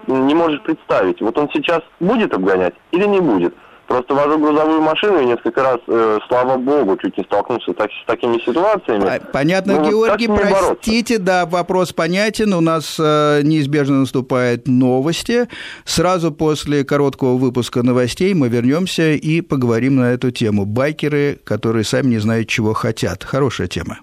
не 0.07 0.33
можешь 0.33 0.61
представить, 0.61 1.21
вот 1.21 1.37
он 1.37 1.49
сейчас 1.53 1.81
будет 1.99 2.33
обгонять 2.33 2.73
или 2.91 3.05
не 3.05 3.19
будет. 3.19 3.53
Просто 3.87 4.13
вожу 4.13 4.37
грузовую 4.37 4.81
машину 4.81 5.21
и 5.21 5.25
несколько 5.25 5.63
раз, 5.63 5.77
э, 5.87 6.19
слава 6.27 6.57
богу, 6.57 6.97
чуть 6.97 7.17
не 7.17 7.23
столкнулся 7.23 7.73
так, 7.73 7.89
с 7.89 8.05
такими 8.05 8.37
ситуациями. 8.39 9.21
Понятно, 9.31 9.79
ну, 9.79 9.89
Георгий, 9.89 10.27
вот 10.27 10.41
простите, 10.41 11.17
да, 11.19 11.45
вопрос 11.45 11.93
понятен. 11.93 12.53
У 12.53 12.59
нас 12.59 12.97
э, 12.99 13.41
неизбежно 13.43 14.01
наступают 14.01 14.67
новости. 14.67 15.47
Сразу 15.85 16.33
после 16.33 16.83
короткого 16.83 17.37
выпуска 17.37 17.81
новостей 17.81 18.33
мы 18.33 18.49
вернемся 18.49 19.13
и 19.13 19.39
поговорим 19.39 19.95
на 19.95 20.11
эту 20.11 20.31
тему. 20.31 20.65
Байкеры, 20.65 21.39
которые 21.45 21.85
сами 21.85 22.09
не 22.09 22.19
знают, 22.19 22.49
чего 22.49 22.73
хотят. 22.73 23.23
Хорошая 23.23 23.67
тема. 23.67 23.99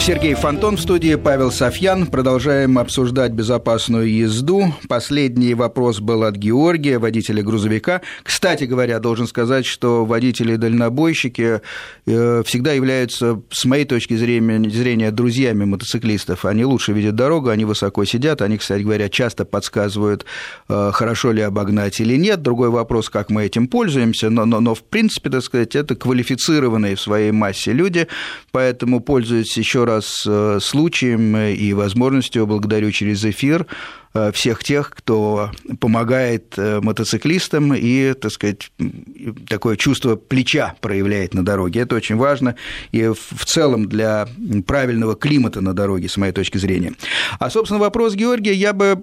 Сергей 0.00 0.34
Фонтон 0.34 0.76
в 0.76 0.80
студии, 0.80 1.14
Павел 1.14 1.50
Софьян. 1.50 2.06
Продолжаем 2.06 2.78
обсуждать 2.78 3.32
безопасную 3.32 4.12
езду. 4.12 4.74
Последний 4.88 5.54
вопрос 5.54 6.00
был 6.00 6.24
от 6.24 6.36
Георгия, 6.36 6.98
водителя 6.98 7.42
грузовика. 7.42 8.02
Кстати 8.22 8.64
говоря, 8.64 8.98
должен 8.98 9.26
сказать, 9.26 9.64
что 9.64 10.04
водители-дальнобойщики 10.04 11.60
э, 12.06 12.42
всегда 12.44 12.72
являются, 12.72 13.40
с 13.50 13.64
моей 13.64 13.86
точки 13.86 14.14
зрения, 14.14 14.68
зрения, 14.68 15.10
друзьями 15.10 15.64
мотоциклистов. 15.64 16.44
Они 16.44 16.64
лучше 16.64 16.92
видят 16.92 17.14
дорогу, 17.14 17.48
они 17.48 17.64
высоко 17.64 18.04
сидят, 18.04 18.42
они, 18.42 18.58
кстати 18.58 18.82
говоря, 18.82 19.08
часто 19.08 19.46
подсказывают, 19.46 20.26
э, 20.68 20.90
хорошо 20.92 21.32
ли 21.32 21.40
обогнать 21.40 22.00
или 22.00 22.16
нет. 22.16 22.42
Другой 22.42 22.68
вопрос, 22.68 23.08
как 23.08 23.30
мы 23.30 23.44
этим 23.44 23.68
пользуемся, 23.68 24.28
но, 24.28 24.44
но, 24.44 24.60
но 24.60 24.74
в 24.74 24.82
принципе, 24.82 25.30
так 25.30 25.42
сказать, 25.42 25.74
это 25.76 25.94
квалифицированные 25.94 26.96
в 26.96 27.00
своей 27.00 27.30
массе 27.30 27.72
люди, 27.72 28.06
поэтому 28.52 29.00
пользуются 29.00 29.60
еще 29.60 29.83
раз 29.84 30.24
э, 30.26 30.58
случаем 30.60 31.36
и 31.36 31.72
возможностью, 31.72 32.46
благодарю 32.46 32.90
через 32.90 33.24
эфир, 33.24 33.66
Э, 33.66 34.03
всех 34.32 34.62
тех, 34.62 34.90
кто 34.90 35.50
помогает 35.80 36.54
э, 36.56 36.80
мотоциклистам 36.80 37.74
и, 37.74 38.12
так 38.14 38.30
сказать, 38.30 38.70
такое 39.48 39.76
чувство 39.76 40.14
плеча 40.14 40.74
проявляет 40.80 41.34
на 41.34 41.44
дороге. 41.44 41.80
Это 41.80 41.96
очень 41.96 42.16
важно 42.16 42.54
и 42.92 43.08
в 43.08 43.44
целом 43.44 43.88
для 43.88 44.28
правильного 44.66 45.16
климата 45.16 45.60
на 45.60 45.74
дороге, 45.74 46.08
с 46.08 46.16
моей 46.16 46.32
точки 46.32 46.58
зрения. 46.58 46.92
А, 47.40 47.50
собственно, 47.50 47.80
вопрос 47.80 48.14
Георгия 48.14 48.54
я 48.54 48.72
бы, 48.72 49.02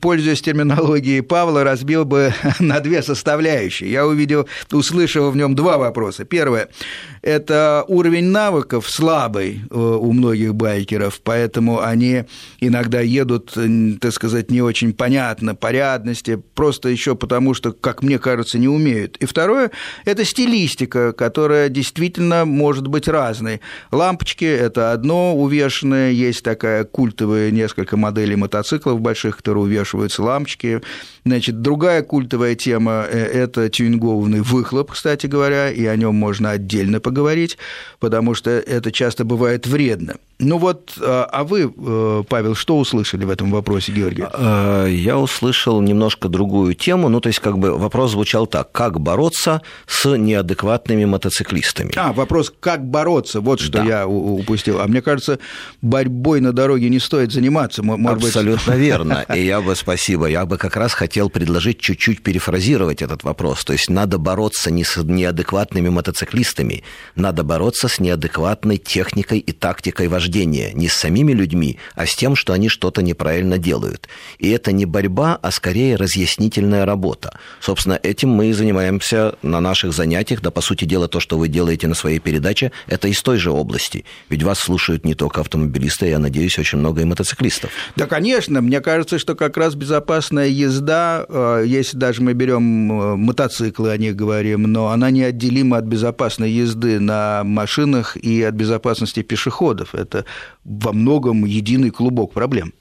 пользуясь 0.00 0.40
терминологией 0.40 1.22
Павла, 1.22 1.62
разбил 1.62 2.06
бы 2.06 2.32
на 2.58 2.80
две 2.80 3.02
составляющие. 3.02 3.90
Я 3.90 4.06
увидел, 4.06 4.48
услышал 4.72 5.30
в 5.30 5.36
нем 5.36 5.54
два 5.54 5.76
вопроса. 5.76 6.24
Первое– 6.24 6.68
это 7.22 7.84
уровень 7.86 8.26
навыков 8.26 8.88
слабый 8.88 9.60
э, 9.70 9.74
у 9.76 10.12
многих 10.12 10.54
байкеров, 10.54 11.20
поэтому 11.22 11.82
они 11.82 12.24
иногда 12.60 13.00
едут, 13.00 13.56
так 14.00 14.12
сказать, 14.12 14.37
сказать, 14.38 14.50
не 14.50 14.62
очень 14.62 14.92
понятно, 14.92 15.54
порядности, 15.54 16.40
просто 16.54 16.88
еще 16.88 17.14
потому, 17.14 17.54
что, 17.54 17.72
как 17.72 18.02
мне 18.02 18.18
кажется, 18.18 18.58
не 18.58 18.68
умеют. 18.68 19.16
И 19.16 19.26
второе– 19.26 19.70
это 20.04 20.24
стилистика, 20.24 21.12
которая 21.12 21.68
действительно 21.68 22.44
может 22.44 22.86
быть 22.86 23.08
разной. 23.08 23.60
Лампочки– 23.90 24.44
это 24.44 24.92
одно 24.92 25.36
увешанное, 25.36 26.10
есть 26.10 26.42
такая 26.44 26.84
культовая 26.84 27.50
несколько 27.50 27.96
моделей 27.96 28.36
мотоциклов 28.36 29.00
больших, 29.00 29.38
которые 29.38 29.64
увешиваются 29.64 30.22
лампочки. 30.22 30.80
Значит, 31.24 31.60
другая 31.60 32.02
культовая 32.02 32.54
тема– 32.54 33.04
это 33.12 33.68
тюнингованный 33.68 34.40
выхлоп, 34.40 34.92
кстати 34.92 35.26
говоря, 35.26 35.70
и 35.70 35.84
о 35.86 35.96
нем 35.96 36.14
можно 36.14 36.50
отдельно 36.50 37.00
поговорить, 37.00 37.58
потому 37.98 38.34
что 38.34 38.50
это 38.50 38.92
часто 38.92 39.24
бывает 39.24 39.66
вредно. 39.66 40.14
Ну 40.38 40.58
вот, 40.58 40.92
а, 41.00 41.24
а 41.24 41.42
вы, 41.42 41.72
э, 41.76 42.22
Павел, 42.28 42.54
что 42.54 42.78
услышали 42.78 43.24
в 43.24 43.30
этом 43.30 43.50
вопросе, 43.50 43.92
Георгий? 43.92 44.24
Э, 44.32 44.86
я 44.88 45.18
услышал 45.18 45.80
немножко 45.80 46.28
другую 46.28 46.74
тему. 46.74 47.08
Ну, 47.08 47.20
то 47.20 47.28
есть, 47.28 47.40
как 47.40 47.58
бы 47.58 47.76
вопрос 47.76 48.12
звучал 48.12 48.46
так: 48.46 48.72
как 48.72 49.00
бороться 49.00 49.62
с 49.86 50.16
неадекватными 50.16 51.04
мотоциклистами? 51.04 51.92
А, 51.96 52.12
вопрос, 52.12 52.52
как 52.60 52.84
бороться, 52.84 53.40
вот 53.40 53.60
что 53.60 53.78
да. 53.78 53.84
я 53.84 54.06
упустил. 54.06 54.80
А 54.80 54.86
мне 54.86 55.02
кажется, 55.02 55.38
борьбой 55.82 56.40
на 56.40 56.52
дороге 56.52 56.88
не 56.88 56.98
стоит 56.98 57.32
заниматься. 57.32 57.82
Может 57.82 58.24
Абсолютно 58.24 58.72
быть... 58.72 58.82
верно. 58.82 59.26
И 59.34 59.44
я 59.44 59.60
бы, 59.60 59.74
спасибо, 59.76 60.26
я 60.26 60.46
бы 60.46 60.58
как 60.58 60.76
раз 60.76 60.92
хотел 60.92 61.30
предложить 61.30 61.80
чуть-чуть 61.80 62.22
перефразировать 62.22 63.02
этот 63.02 63.24
вопрос. 63.24 63.64
То 63.64 63.72
есть, 63.72 63.90
надо 63.90 64.18
бороться 64.18 64.70
не 64.70 64.84
с 64.84 64.96
неадекватными 65.02 65.88
мотоциклистами, 65.88 66.84
надо 67.16 67.44
бороться 67.44 67.88
с 67.88 67.98
неадекватной 68.00 68.78
техникой 68.78 69.38
и 69.38 69.52
тактикой 69.52 70.08
вождения 70.08 70.28
вождения 70.28 70.72
не 70.72 70.88
с 70.88 70.94
самими 70.94 71.32
людьми, 71.32 71.78
а 71.94 72.06
с 72.06 72.14
тем, 72.14 72.36
что 72.36 72.52
они 72.52 72.68
что-то 72.68 73.02
неправильно 73.02 73.58
делают. 73.58 74.08
И 74.38 74.50
это 74.50 74.72
не 74.72 74.84
борьба, 74.84 75.38
а 75.40 75.50
скорее 75.50 75.96
разъяснительная 75.96 76.84
работа. 76.84 77.38
Собственно, 77.60 77.98
этим 78.02 78.28
мы 78.30 78.48
и 78.48 78.52
занимаемся 78.52 79.34
на 79.42 79.60
наших 79.60 79.92
занятиях. 79.92 80.42
Да, 80.42 80.50
по 80.50 80.60
сути 80.60 80.84
дела, 80.84 81.08
то, 81.08 81.20
что 81.20 81.38
вы 81.38 81.48
делаете 81.48 81.88
на 81.88 81.94
своей 81.94 82.18
передаче, 82.18 82.72
это 82.86 83.08
из 83.08 83.22
той 83.22 83.38
же 83.38 83.50
области. 83.50 84.04
Ведь 84.28 84.42
вас 84.42 84.58
слушают 84.58 85.04
не 85.04 85.14
только 85.14 85.40
автомобилисты, 85.40 86.08
я 86.08 86.18
надеюсь, 86.18 86.58
очень 86.58 86.78
много 86.78 87.00
и 87.02 87.04
мотоциклистов. 87.04 87.70
Да, 87.96 88.06
конечно. 88.06 88.60
Мне 88.60 88.80
кажется, 88.80 89.18
что 89.18 89.34
как 89.34 89.56
раз 89.56 89.74
безопасная 89.74 90.48
езда, 90.48 91.24
э, 91.28 91.64
если 91.66 91.96
даже 91.96 92.22
мы 92.22 92.34
берем 92.34 92.92
э, 92.92 93.16
мотоциклы, 93.16 93.90
о 93.90 93.96
них 93.96 94.14
говорим, 94.14 94.64
но 94.64 94.88
она 94.88 95.10
неотделима 95.10 95.78
от 95.78 95.84
безопасной 95.84 96.50
езды 96.50 97.00
на 97.00 97.42
машинах 97.44 98.16
и 98.16 98.42
от 98.42 98.54
безопасности 98.54 99.22
пешеходов. 99.22 99.94
Это 99.94 100.18
это 100.18 100.24
во 100.64 100.92
многом 100.92 101.44
единый 101.44 101.90
клубок 101.90 102.32
проблем. 102.32 102.72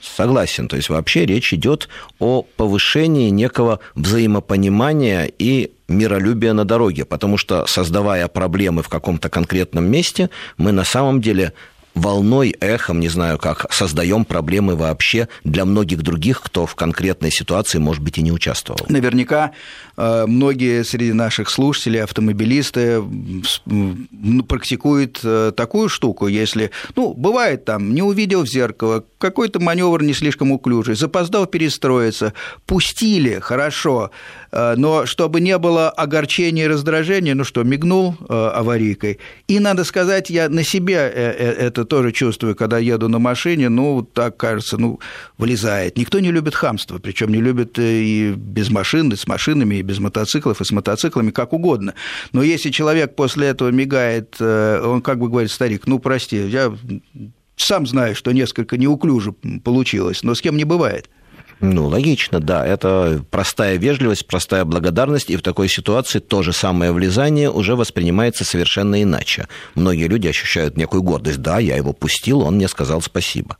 Согласен. 0.00 0.68
То 0.68 0.76
есть 0.76 0.88
вообще 0.88 1.26
речь 1.26 1.52
идет 1.52 1.88
о 2.18 2.42
повышении 2.42 3.30
некого 3.30 3.80
взаимопонимания 3.94 5.30
и 5.38 5.72
миролюбия 5.88 6.52
на 6.52 6.64
дороге, 6.64 7.04
потому 7.04 7.36
что 7.36 7.66
создавая 7.66 8.28
проблемы 8.28 8.82
в 8.82 8.88
каком-то 8.88 9.28
конкретном 9.28 9.84
месте, 9.84 10.30
мы 10.58 10.72
на 10.72 10.84
самом 10.84 11.20
деле 11.20 11.52
волной, 11.96 12.54
эхом, 12.60 13.00
не 13.00 13.08
знаю 13.08 13.38
как, 13.38 13.72
создаем 13.72 14.24
проблемы 14.24 14.76
вообще 14.76 15.28
для 15.42 15.64
многих 15.64 16.02
других, 16.02 16.42
кто 16.42 16.66
в 16.66 16.74
конкретной 16.76 17.32
ситуации, 17.32 17.78
может 17.78 18.02
быть, 18.02 18.18
и 18.18 18.22
не 18.22 18.30
участвовал. 18.30 18.78
Наверняка 18.88 19.52
э, 19.96 20.26
многие 20.26 20.84
среди 20.84 21.12
наших 21.12 21.50
слушателей, 21.50 22.02
автомобилисты, 22.02 23.02
практикуют 24.46 25.20
э, 25.24 25.52
такую 25.56 25.88
штуку, 25.88 26.28
если, 26.28 26.70
ну, 26.94 27.14
бывает 27.14 27.64
там, 27.64 27.94
не 27.94 28.02
увидел 28.02 28.44
в 28.44 28.48
зеркало, 28.48 29.04
какой-то 29.18 29.58
маневр 29.58 30.02
не 30.02 30.12
слишком 30.12 30.52
уклюжий, 30.52 30.94
запоздал 30.94 31.46
перестроиться, 31.46 32.34
пустили, 32.66 33.38
хорошо, 33.40 34.10
но 34.76 35.04
чтобы 35.06 35.40
не 35.40 35.58
было 35.58 35.90
огорчения 35.90 36.64
и 36.64 36.68
раздражения, 36.68 37.34
ну 37.34 37.44
что, 37.44 37.62
мигнул 37.62 38.16
аварийкой. 38.28 39.18
И, 39.48 39.58
надо 39.58 39.84
сказать, 39.84 40.30
я 40.30 40.48
на 40.48 40.62
себе 40.62 40.94
это 40.96 41.84
тоже 41.84 42.12
чувствую, 42.12 42.56
когда 42.56 42.78
еду 42.78 43.08
на 43.08 43.18
машине, 43.18 43.68
ну, 43.68 44.02
так 44.02 44.36
кажется, 44.36 44.78
ну, 44.78 45.00
вылезает. 45.38 45.98
Никто 45.98 46.20
не 46.20 46.30
любит 46.30 46.54
хамство, 46.54 46.98
причем 46.98 47.30
не 47.30 47.40
любит 47.40 47.78
и 47.78 48.34
без 48.36 48.70
машин, 48.70 49.12
и 49.12 49.16
с 49.16 49.26
машинами, 49.26 49.76
и 49.76 49.82
без 49.82 49.98
мотоциклов, 49.98 50.60
и 50.60 50.64
с 50.64 50.70
мотоциклами, 50.70 51.30
как 51.30 51.52
угодно. 51.52 51.94
Но 52.32 52.42
если 52.42 52.70
человек 52.70 53.14
после 53.14 53.48
этого 53.48 53.70
мигает, 53.70 54.36
э, 54.40 54.80
он 54.84 55.02
как 55.02 55.18
бы 55.18 55.28
говорит, 55.28 55.50
старик, 55.50 55.86
ну, 55.86 55.98
прости, 55.98 56.36
я 56.36 56.74
сам 57.56 57.86
знаю, 57.86 58.14
что 58.14 58.32
несколько 58.32 58.76
неуклюже 58.76 59.32
получилось, 59.64 60.22
но 60.22 60.34
с 60.34 60.40
кем 60.40 60.56
не 60.56 60.64
бывает. 60.64 61.10
Ну, 61.60 61.86
логично, 61.86 62.38
да. 62.38 62.66
Это 62.66 63.24
простая 63.30 63.78
вежливость, 63.78 64.26
простая 64.26 64.64
благодарность, 64.64 65.30
и 65.30 65.36
в 65.36 65.42
такой 65.42 65.68
ситуации 65.68 66.18
то 66.18 66.42
же 66.42 66.52
самое 66.52 66.92
влезание 66.92 67.50
уже 67.50 67.76
воспринимается 67.76 68.44
совершенно 68.44 69.02
иначе. 69.02 69.48
Многие 69.74 70.06
люди 70.06 70.28
ощущают 70.28 70.76
некую 70.76 71.02
гордость. 71.02 71.40
Да, 71.40 71.58
я 71.58 71.76
его 71.76 71.94
пустил, 71.94 72.42
он 72.42 72.56
мне 72.56 72.68
сказал 72.68 73.00
спасибо. 73.00 73.56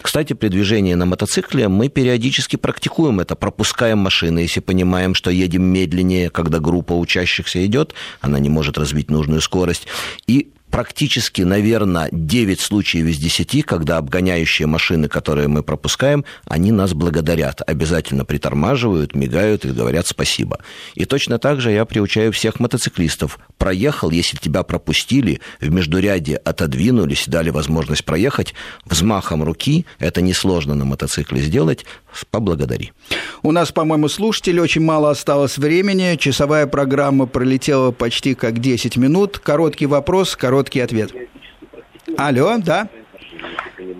Кстати, 0.00 0.34
при 0.34 0.48
движении 0.48 0.94
на 0.94 1.04
мотоцикле 1.04 1.66
мы 1.68 1.88
периодически 1.88 2.56
практикуем 2.56 3.18
это, 3.20 3.34
пропускаем 3.34 3.98
машины, 3.98 4.40
если 4.40 4.60
понимаем, 4.60 5.14
что 5.14 5.30
едем 5.30 5.64
медленнее, 5.64 6.30
когда 6.30 6.60
группа 6.60 6.92
учащихся 6.92 7.64
идет, 7.66 7.94
она 8.20 8.38
не 8.38 8.48
может 8.48 8.78
развить 8.78 9.10
нужную 9.10 9.40
скорость, 9.40 9.86
и 10.26 10.52
практически, 10.72 11.42
наверное, 11.42 12.08
9 12.10 12.58
случаев 12.58 13.06
из 13.06 13.18
10, 13.18 13.64
когда 13.64 13.98
обгоняющие 13.98 14.66
машины, 14.66 15.06
которые 15.06 15.46
мы 15.46 15.62
пропускаем, 15.62 16.24
они 16.46 16.72
нас 16.72 16.94
благодарят, 16.94 17.60
обязательно 17.64 18.24
притормаживают, 18.24 19.14
мигают 19.14 19.64
и 19.66 19.68
говорят 19.68 20.06
спасибо. 20.06 20.60
И 20.94 21.04
точно 21.04 21.38
так 21.38 21.60
же 21.60 21.70
я 21.70 21.84
приучаю 21.84 22.32
всех 22.32 22.58
мотоциклистов. 22.58 23.38
Проехал, 23.58 24.10
если 24.10 24.38
тебя 24.38 24.62
пропустили, 24.62 25.40
в 25.60 25.70
междуряде 25.70 26.36
отодвинулись, 26.36 27.24
дали 27.28 27.50
возможность 27.50 28.04
проехать, 28.04 28.54
взмахом 28.86 29.44
руки, 29.44 29.84
это 29.98 30.22
несложно 30.22 30.74
на 30.74 30.86
мотоцикле 30.86 31.42
сделать, 31.42 31.84
поблагодари. 32.30 32.92
У 33.42 33.52
нас, 33.52 33.72
по-моему, 33.72 34.08
слушателей 34.08 34.60
очень 34.60 34.82
мало 34.82 35.10
осталось 35.10 35.58
времени. 35.58 36.16
Часовая 36.16 36.66
программа 36.66 37.26
пролетела 37.26 37.90
почти 37.90 38.34
как 38.34 38.58
10 38.58 38.96
минут. 38.96 39.38
Короткий 39.38 39.86
вопрос, 39.86 40.36
короткий 40.36 40.61
ответ. 40.80 41.12
Алло, 42.16 42.56
да? 42.58 42.88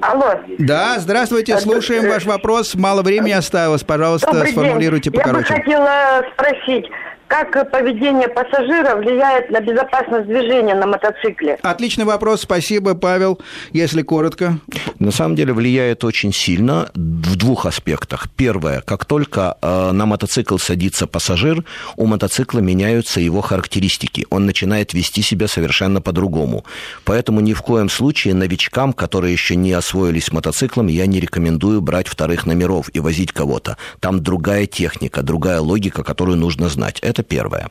Алло. 0.01 0.35
Да, 0.59 0.99
здравствуйте, 0.99 1.59
слушаем 1.59 2.09
ваш 2.09 2.25
вопрос. 2.25 2.75
Мало 2.75 3.03
времени 3.03 3.33
осталось, 3.33 3.83
пожалуйста, 3.85 4.33
Добрый 4.33 4.53
сформулируйте 4.53 5.11
день. 5.11 5.21
покороче. 5.21 5.53
Я 5.53 5.57
бы 5.57 5.63
хотела 5.65 6.25
спросить, 6.35 6.87
как 7.33 7.71
поведение 7.71 8.29
пассажира 8.29 8.95
влияет 8.95 9.51
на 9.51 9.61
безопасность 9.61 10.27
движения 10.27 10.75
на 10.75 10.87
мотоцикле? 10.87 11.59
Отличный 11.63 12.05
вопрос, 12.05 12.43
спасибо, 12.43 12.95
Павел. 12.95 13.41
Если 13.73 14.03
коротко. 14.03 14.59
На 14.99 15.13
самом 15.13 15.35
деле 15.35 15.55
влияет 15.55 16.05
очень 16.05 16.33
сильно 16.33 16.91
в 16.95 17.37
двух 17.37 17.65
аспектах. 17.65 18.29
Первое, 18.37 18.83
как 18.83 19.07
только 19.07 19.57
э, 19.63 19.93
на 19.93 20.05
мотоцикл 20.05 20.59
садится 20.59 21.07
пассажир, 21.07 21.65
у 21.97 22.07
мотоцикла 22.07 22.59
меняются 22.59 23.19
его 23.19 23.41
характеристики. 23.41 24.27
Он 24.29 24.45
начинает 24.45 24.93
вести 24.93 25.23
себя 25.23 25.49
совершенно 25.49 26.03
по-другому. 26.03 26.67
Поэтому 27.05 27.41
ни 27.41 27.55
в 27.55 27.63
коем 27.63 27.89
случае 27.89 28.35
новичкам, 28.35 28.93
которые 28.93 29.33
еще 29.33 29.57
не 29.57 29.73
освоились 29.73 30.31
мотоциклом, 30.33 30.89
я 30.89 31.07
не 31.07 31.19
рекомендую 31.19 31.81
брать 31.81 32.09
вторых 32.09 32.45
номеров 32.45 32.91
и 32.93 33.01
возить 33.01 33.33
кого-то. 33.33 33.79
Там 34.01 34.23
другая 34.23 34.67
техника, 34.67 35.23
другая 35.23 35.61
логика, 35.61 36.05
которую 36.05 36.37
нужно 36.37 36.69
знать. 36.69 36.99
Это 37.01 37.22
это 37.23 37.29
первое. 37.29 37.71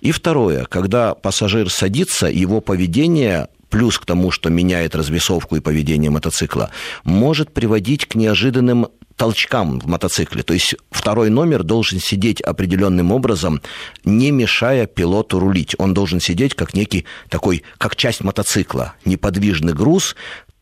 И 0.00 0.12
второе, 0.12 0.64
когда 0.64 1.14
пассажир 1.14 1.70
садится, 1.70 2.26
его 2.26 2.60
поведение 2.60 3.48
плюс 3.70 3.98
к 3.98 4.06
тому, 4.06 4.30
что 4.30 4.50
меняет 4.50 4.94
развесовку 4.94 5.56
и 5.56 5.60
поведение 5.60 6.10
мотоцикла, 6.10 6.70
может 7.02 7.52
приводить 7.52 8.06
к 8.06 8.14
неожиданным 8.14 8.86
толчкам 9.16 9.80
в 9.80 9.86
мотоцикле. 9.86 10.42
То 10.42 10.54
есть 10.54 10.76
второй 10.90 11.30
номер 11.30 11.62
должен 11.64 11.98
сидеть 11.98 12.40
определенным 12.40 13.10
образом, 13.10 13.60
не 14.04 14.30
мешая 14.30 14.86
пилоту 14.86 15.40
рулить. 15.40 15.74
Он 15.78 15.92
должен 15.92 16.20
сидеть 16.20 16.54
как 16.54 16.74
некий 16.74 17.04
такой, 17.28 17.64
как 17.78 17.96
часть 17.96 18.22
мотоцикла, 18.22 18.94
неподвижный 19.04 19.72
груз, 19.72 20.14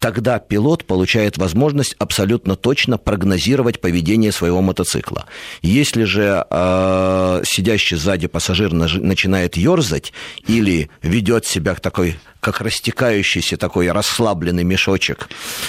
тогда 0.03 0.40
пилот 0.40 0.84
получает 0.84 1.38
возможность 1.38 1.94
абсолютно 2.00 2.57
точно 2.57 2.98
прогнозировать 2.98 3.80
поведение 3.80 4.32
своего 4.32 4.61
мотоцикла. 4.61 5.26
Если 5.62 6.03
же 6.03 6.44
э, 6.50 7.42
сидящий 7.44 7.96
сзади 7.96 8.26
пассажир 8.26 8.72
начинает 8.72 9.57
ерзать 9.57 10.12
или 10.48 10.90
ведет 11.03 11.46
себя 11.46 11.76
такой 11.76 12.16
как 12.42 12.61
растекающийся 12.61 13.57
такой 13.57 13.92
расслабленный 13.92 14.64
мешочек, 14.64 15.28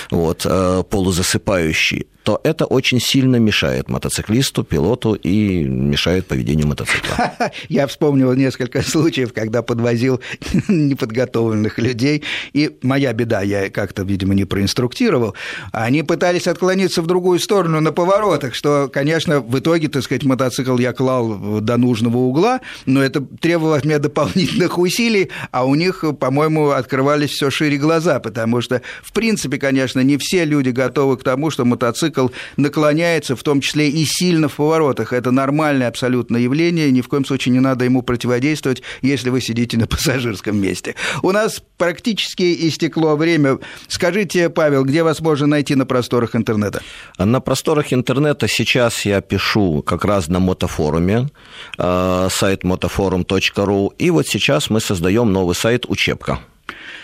вот, 0.09 0.41
э, 0.43 0.83
полузасыпающий, 0.89 2.07
то 2.23 2.39
это 2.43 2.65
очень 2.65 2.99
сильно 2.99 3.35
мешает 3.35 3.89
мотоциклисту, 3.89 4.63
пилоту 4.63 5.13
и 5.13 5.63
мешает 5.65 6.25
поведению 6.25 6.67
мотоцикла. 6.67 7.33
Я 7.69 7.85
вспомнил 7.85 8.33
несколько 8.33 8.81
случаев, 8.81 9.33
когда 9.33 9.61
подвозил 9.61 10.21
неподготовленных 10.67 11.77
людей, 11.77 12.23
и 12.53 12.75
моя 12.81 13.13
беда, 13.13 13.41
я 13.41 13.69
как-то, 13.69 14.03
видимо, 14.03 14.22
не 14.31 14.45
проинструктировал, 14.45 15.35
они 15.73 16.03
пытались 16.03 16.47
отклониться 16.47 17.01
в 17.01 17.07
другую 17.07 17.39
сторону 17.39 17.81
на 17.81 17.91
поворотах, 17.91 18.55
что, 18.55 18.89
конечно, 18.91 19.41
в 19.41 19.59
итоге, 19.59 19.89
так 19.89 20.03
сказать, 20.03 20.23
мотоцикл 20.23 20.77
я 20.77 20.93
клал 20.93 21.59
до 21.59 21.75
нужного 21.75 22.17
угла, 22.17 22.61
но 22.85 23.03
это 23.03 23.19
требовало 23.21 23.75
от 23.75 23.83
меня 23.83 23.99
дополнительных 23.99 24.77
усилий, 24.77 25.29
а 25.51 25.65
у 25.65 25.75
них, 25.75 26.03
по-моему, 26.19 26.69
открывались 26.69 27.31
все 27.31 27.49
шире 27.49 27.77
глаза, 27.77 28.19
потому 28.19 28.61
что, 28.61 28.81
в 29.03 29.11
принципе, 29.11 29.57
конечно, 29.57 29.99
не 29.99 30.17
все 30.17 30.45
люди 30.45 30.69
готовы 30.69 31.17
к 31.17 31.23
тому, 31.23 31.49
что 31.49 31.65
мотоцикл 31.65 32.29
наклоняется, 32.57 33.35
в 33.35 33.43
том 33.43 33.61
числе 33.61 33.89
и 33.89 34.05
сильно 34.05 34.47
в 34.47 34.55
поворотах. 34.55 35.13
Это 35.13 35.31
нормальное 35.31 35.87
абсолютно 35.87 36.37
явление, 36.37 36.91
ни 36.91 37.01
в 37.01 37.07
коем 37.07 37.25
случае 37.25 37.53
не 37.53 37.59
надо 37.59 37.85
ему 37.85 38.01
противодействовать, 38.01 38.81
если 39.01 39.29
вы 39.29 39.41
сидите 39.41 39.77
на 39.77 39.87
пассажирском 39.87 40.57
месте. 40.57 40.95
У 41.21 41.31
нас 41.31 41.61
практически 41.77 42.67
истекло 42.67 43.15
время. 43.15 43.59
Скажите, 43.87 44.12
Павел, 44.49 44.83
где 44.83 45.03
вас 45.03 45.21
можно 45.21 45.47
найти 45.47 45.75
на 45.75 45.85
просторах 45.85 46.35
интернета? 46.35 46.81
На 47.17 47.39
просторах 47.39 47.93
интернета 47.93 48.47
сейчас 48.47 49.05
я 49.05 49.21
пишу 49.21 49.81
как 49.81 50.05
раз 50.05 50.27
на 50.27 50.39
мотофоруме, 50.39 51.29
э, 51.77 52.27
сайт 52.31 52.63
motoforum.ru, 52.63 53.89
и 53.97 54.09
вот 54.11 54.27
сейчас 54.27 54.69
мы 54.69 54.79
создаем 54.79 55.31
новый 55.31 55.55
сайт 55.55 55.85
«Учебка». 55.87 56.39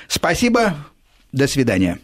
Спасибо, 0.07 0.73
до 1.31 1.47
свидания. 1.47 1.99